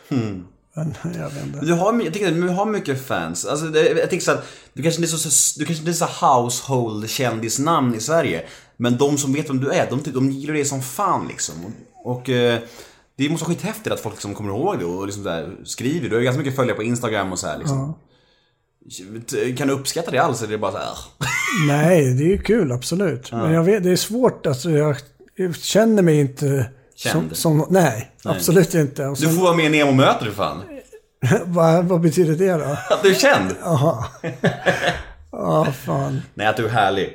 [0.09, 0.45] Men
[1.03, 1.59] jag vet inte.
[1.67, 3.45] Du har, jag tycker du har mycket fans.
[3.47, 6.07] Alltså, det, jag tänker så att du kanske inte är så, du kanske inte är
[6.09, 8.45] så household kändisnamn i Sverige.
[8.77, 11.55] Men de som vet vem du är, de, typ- de gillar dig som fan liksom.
[11.65, 12.59] Och, och eh,
[13.17, 16.09] det måste vara skithäftigt att folk liksom kommer ihåg det och liksom där, skriver.
[16.09, 17.95] Du har ju ganska mycket följare på Instagram och så här liksom.
[19.57, 20.89] Kan du uppskatta det alls eller är det bara så här?
[21.69, 23.33] Nej, det är ju kul, absolut.
[23.33, 24.47] Men jag vet, det är svårt.
[24.47, 24.97] Alltså, jag,
[25.37, 27.37] jag känner mig inte som, Känd.
[27.37, 27.67] som...
[27.71, 29.07] Nej, absolut inte.
[29.07, 30.63] Och Du sen, får vara med i Nemo-möter för fan.
[31.45, 32.65] vad, vad betyder det då?
[32.95, 33.55] Att du är känd.
[33.61, 34.05] Jaha.
[35.33, 36.23] Ja, fan.
[36.35, 37.15] Nej, att du är härlig.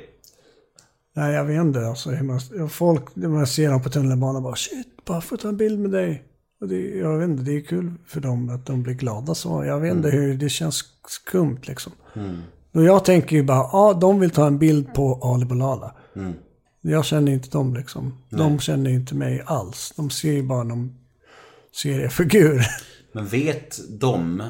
[1.16, 1.86] Nej, jag vet inte.
[1.86, 5.56] Alltså, man, folk, när man ser dem på tunnelbanan bara shit, bara få ta en
[5.56, 6.24] bild med dig.
[6.60, 9.64] Och det, jag vet inte, det är kul för dem att de blir glada så.
[9.64, 11.92] Jag vet inte hur, det känns skumt liksom.
[12.74, 15.94] Och jag tänker ju bara, ja, de vill ta en bild på Ali Bolala.
[16.80, 18.18] Jag känner inte dem liksom.
[18.30, 19.92] De känner inte mig alls.
[19.96, 20.94] De ser ju bara någon
[21.72, 22.66] seriefigur.
[23.12, 24.42] Men vet de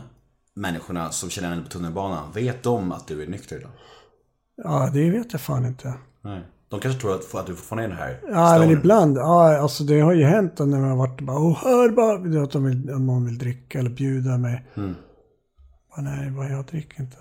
[0.54, 3.70] människorna som känner henne på tunnelbanan, vet de att du är nykter idag?
[4.56, 5.94] Ja, det vet jag fan inte.
[6.22, 6.42] Nej.
[6.68, 9.16] De kanske tror att, att du fortfarande är den här Ja, men ibland.
[9.18, 12.50] Ja, alltså det har ju hänt när man har varit bara, åh, hör bara, att
[12.52, 14.64] de vill, om någon vill dricka eller bjuda mig.
[14.74, 14.94] Mm.
[15.96, 17.16] Bara, nej, bara, jag dricker inte.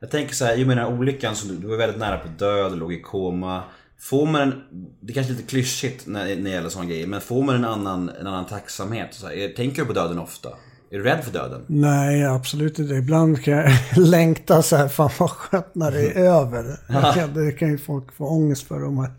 [0.00, 2.18] Jag tänker så här, i och med den här olyckan så du, var väldigt nära
[2.18, 3.62] på död, låg i koma.
[4.00, 4.52] Får man en,
[5.00, 7.54] det är kanske är lite klyschigt när, när det gäller sådana grejer, men får man
[7.54, 9.14] en annan, en annan tacksamhet?
[9.14, 10.48] Så här, är- tänker du på döden ofta?
[10.90, 11.64] Är du rädd för döden?
[11.66, 12.94] Nej, absolut inte.
[12.94, 16.76] Ibland kan jag längta så här, fan vad skönt när det är över.
[17.14, 19.10] Kan, det kan ju folk få ångest för om man,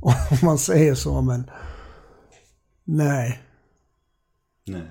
[0.02, 1.50] om man säger så, men
[2.84, 3.42] nej.
[4.66, 4.90] Nej.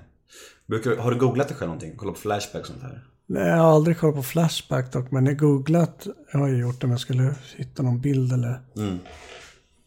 [0.66, 1.96] Brukar, har du googlat dig själv någonting?
[1.96, 3.04] Kolla på Flashback och sånt här?
[3.26, 6.84] Nej, jag har aldrig kollat på Flashback dock, men jag googlat jag har jag gjort
[6.84, 8.60] om jag skulle hitta någon bild eller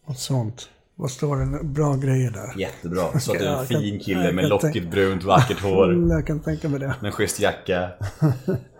[0.07, 0.69] något sånt.
[0.99, 1.63] Vad står det?
[1.63, 2.53] Bra grejer där.
[2.57, 3.19] Jättebra.
[3.19, 6.09] Så att du är Ja, en fin kille med lockigt brunt vackert hår.
[6.09, 6.87] Jag kan tänka mig det.
[6.87, 7.91] Med en schysst jacka.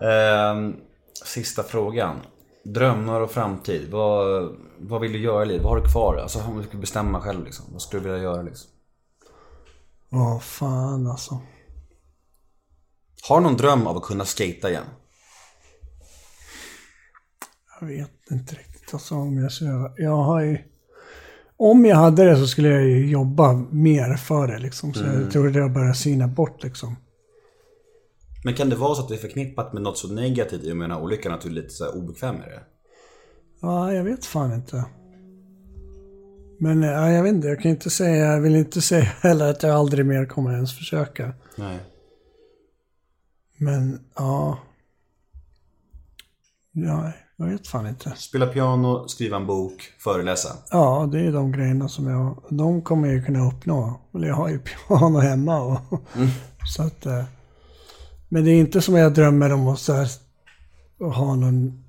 [0.00, 0.76] Ehm,
[1.24, 2.16] sista frågan.
[2.64, 3.90] Drömmar och framtid.
[3.90, 4.48] Vad,
[4.78, 5.62] vad vill du göra i livet?
[5.62, 6.16] Vad har du kvar?
[6.16, 7.64] Alltså om du skulle bestämma själv liksom.
[7.72, 8.70] Vad skulle du vilja göra liksom?
[10.12, 11.40] Åh, fan alltså.
[13.28, 14.84] Har du någon dröm av att kunna skata igen?
[17.80, 19.92] Jag vet inte riktigt alltså, om jag ska...
[19.96, 20.58] Jag har ju...
[21.58, 24.94] Om jag hade det så skulle jag ju jobba mer för det liksom.
[24.94, 26.96] Så jag tror det har börjat sina bort liksom.
[28.44, 30.76] Men kan det vara så att det är förknippat med något så negativt i och
[30.76, 32.60] med den här olyckan att du är lite så obekväm med det?
[33.60, 34.84] Ja, jag vet fan inte.
[36.60, 39.62] Men ja, jag vet inte, jag kan inte säga, jag vill inte säga heller att
[39.62, 41.34] jag aldrig mer kommer ens försöka.
[41.56, 41.78] Nej.
[43.56, 44.58] Men ja.
[46.72, 48.12] Ja, jag vet fan inte.
[48.16, 50.48] Spela piano, skriva en bok, föreläsa.
[50.70, 54.00] Ja, det är de grejerna som jag, de kommer jag ju kunna uppnå.
[54.12, 54.58] Jag har ju
[54.88, 55.80] piano hemma och
[56.74, 57.06] så att.
[57.06, 57.24] eh,
[58.28, 60.08] Men det är inte som jag drömmer om att så här,
[61.14, 61.84] ha någon,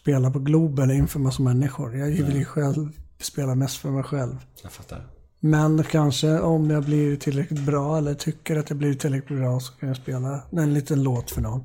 [0.00, 1.96] spela på Globen inför massa människor.
[1.96, 2.88] Jag vill ju själv
[3.20, 4.36] spela mest för mig själv.
[4.62, 5.06] Jag fattar.
[5.40, 9.72] Men kanske om jag blir tillräckligt bra eller tycker att jag blir tillräckligt bra så
[9.72, 11.64] kan jag spela en liten låt för någon.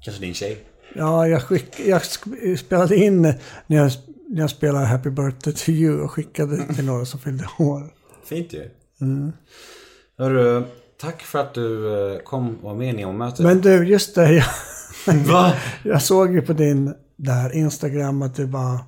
[0.00, 0.64] Kanske din tjej?
[0.94, 2.02] Ja, jag, skick, jag
[2.58, 3.36] spelade in när
[3.76, 3.90] jag,
[4.28, 7.92] när jag spelade Happy Birthday to you och skickade till några som fyllde år.
[8.24, 8.70] Fint ju.
[10.18, 10.62] Hörru,
[11.00, 13.40] tack för att du eh, kom och var med i Neomötet.
[13.40, 14.32] Men du, just det.
[14.34, 14.44] Jag,
[15.26, 15.52] Va?
[15.82, 18.80] jag såg ju på din där Instagram att du bara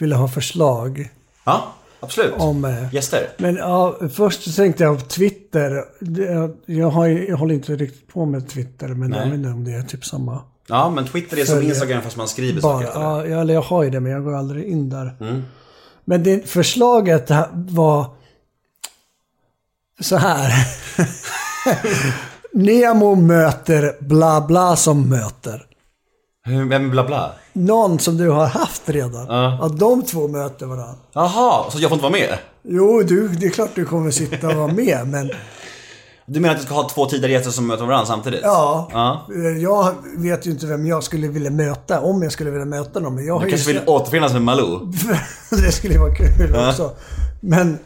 [0.00, 1.10] ville ha förslag
[1.44, 2.34] Ja, absolut.
[2.38, 2.64] om...
[2.64, 3.28] eh, Gäster?
[3.38, 5.84] Men ja, först tänkte jag på Twitter.
[6.00, 9.18] Det- Jag, har, jag håller inte riktigt på med Twitter, men Nej.
[9.18, 10.42] jag vet inte om det är typ samma.
[10.66, 11.62] Ja, men Twitter är som.
[11.62, 13.06] Instagram fast man skriver Bara, saker efter det.
[13.06, 15.16] ja, jag- eller jag har ju det, men jag går aldrig in där.
[15.20, 15.42] Mm.
[16.04, 18.06] Men det, förslaget var
[20.00, 20.52] så här.
[22.52, 25.66] Nemo möter bla bla som möter.
[26.68, 27.32] Vem bla bla?
[27.52, 29.26] Någon som du har haft redan.
[29.26, 29.58] Ja.
[29.62, 30.94] Att de två möter varandra.
[31.12, 32.38] Jaha, så jag får inte vara med?
[32.62, 35.30] Jo, du, det är klart du kommer sitta och vara med, men
[36.26, 38.40] Du menar att du ska ha två tidigare gäster som möter varandra samtidigt?
[38.42, 38.88] ja.
[38.92, 39.26] Ja.
[39.60, 43.14] Jag vet ju inte vem jag skulle vilja möta, om jag skulle vilja möta någon.
[43.14, 44.92] Men jag Du ju kanske vill sett- återförenas med Malou?
[45.50, 46.90] det skulle ju vara kul också.
[47.40, 47.78] Men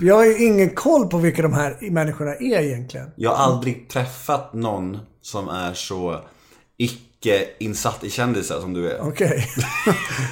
[0.00, 3.06] jag har ju ingen koll på vilka de här människorna är egentligen.
[3.16, 6.16] Jag har aldrig träffat någon som är så
[6.76, 9.00] icke-insatt i kändisar som du är.
[9.08, 9.46] Okej.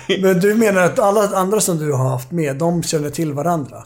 [0.23, 3.83] Men du menar att alla andra som du har haft med, de känner till varandra?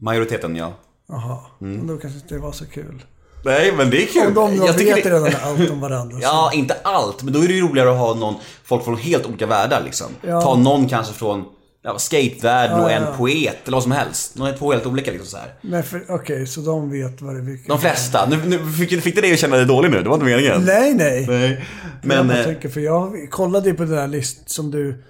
[0.00, 0.72] Majoriteten, ja.
[1.10, 1.38] Jaha.
[1.60, 1.86] Mm.
[1.86, 3.02] Då kanske inte det var så kul.
[3.44, 4.26] Nej, men det är kul.
[4.26, 6.16] Om de Jag vet det- redan allt om varandra.
[6.16, 7.22] så- Ja, inte allt.
[7.22, 8.34] Men då är det ju roligare att ha någon,
[8.64, 10.06] folk från helt olika världar liksom.
[10.22, 10.42] Ja.
[10.42, 11.44] Ta någon kanske från
[11.82, 13.14] ja, skatevärlden Ja, och en ja.
[13.16, 14.36] poet eller vad som helst.
[14.38, 15.54] Någon är två helt olika liksom så här.
[15.60, 17.42] Men okej, så de vet vad det är.
[17.44, 18.28] vilka- De flesta.
[18.30, 20.02] Nu, nu fick, fick du dig att känna dig dålig nu?
[20.02, 20.62] Det var inte meningen.
[20.64, 21.26] Nej, nej.
[21.28, 21.64] Nej.
[22.02, 22.28] Men, Men...
[22.36, 25.04] jag eh, tänker, för jag kollade ju på den där listan som du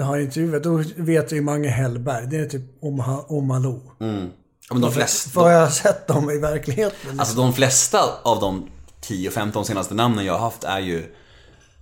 [0.00, 0.62] har intervjuat.
[0.62, 2.26] Då vet jag ju Mange Hellberg.
[2.26, 3.80] Det är typ om, om Malou.
[4.68, 5.30] Ja, men de flesta...
[5.30, 7.20] För jag har sett dem i verkligheten.
[7.20, 8.68] Alltså de flesta av de
[9.06, 11.14] 10-15 senaste namnen jag har haft är ju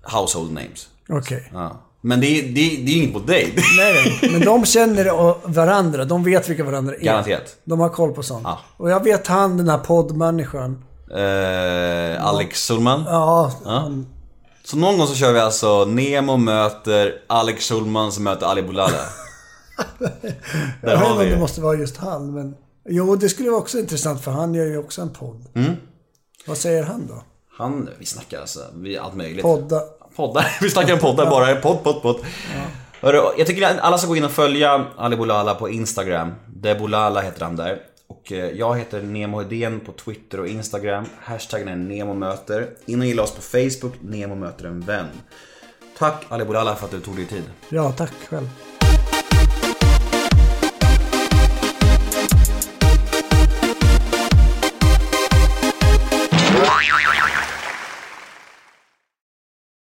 [0.03, 0.89] household names.
[1.09, 1.51] Okej.
[1.53, 1.81] Ja.
[2.01, 3.55] Men det är, det, är, det är inget mot dig.
[3.79, 4.31] Nej.
[4.33, 6.05] Men de känner varandra.
[6.05, 7.01] De vet vilka varandra är.
[7.01, 7.57] Garanterat.
[7.65, 8.43] De har koll på sånt.
[8.45, 8.59] Ja.
[8.77, 10.85] Och jag vet han, den här poddmänniskan.
[11.11, 13.05] Eh, Alex Schulman.
[13.07, 13.91] Ja, Ja.
[14.65, 18.93] Så någon gång så kör vi alltså Nemo möter Alex Schulman som möter Ali Boulala.
[20.83, 21.39] Jag vet inte om det.
[21.39, 22.35] måste vara just han.
[22.35, 22.55] Men...
[22.89, 25.47] Jo, det skulle vara också intressant för han gör ju också en podd.
[25.55, 25.73] Mm.
[26.47, 27.25] Vad säger han då?
[27.57, 29.43] Han, vi snackar alltså, vi allt möjligt.
[29.43, 29.81] Podda.
[30.17, 30.47] Poddar.
[30.63, 31.57] Vi snackar om poddar bara.
[31.57, 32.17] Podd, podd, podd.
[33.01, 36.33] Hörru, jag tycker att alla ska gå in och följa Ali Boulala på Instagram.
[36.47, 37.83] Debolala heter han där.
[38.07, 41.05] Och eh, jag heter Nemo Hedén på Twitter och Instagram.
[41.21, 42.71] Hashtaggen är NEMOMÖTER.
[42.87, 45.07] In och gilla oss på Facebook, Nemo möter en vän.
[45.99, 47.45] Tack Ali Boulala för att du tog dig tid.
[47.69, 48.49] Ja, tack själv.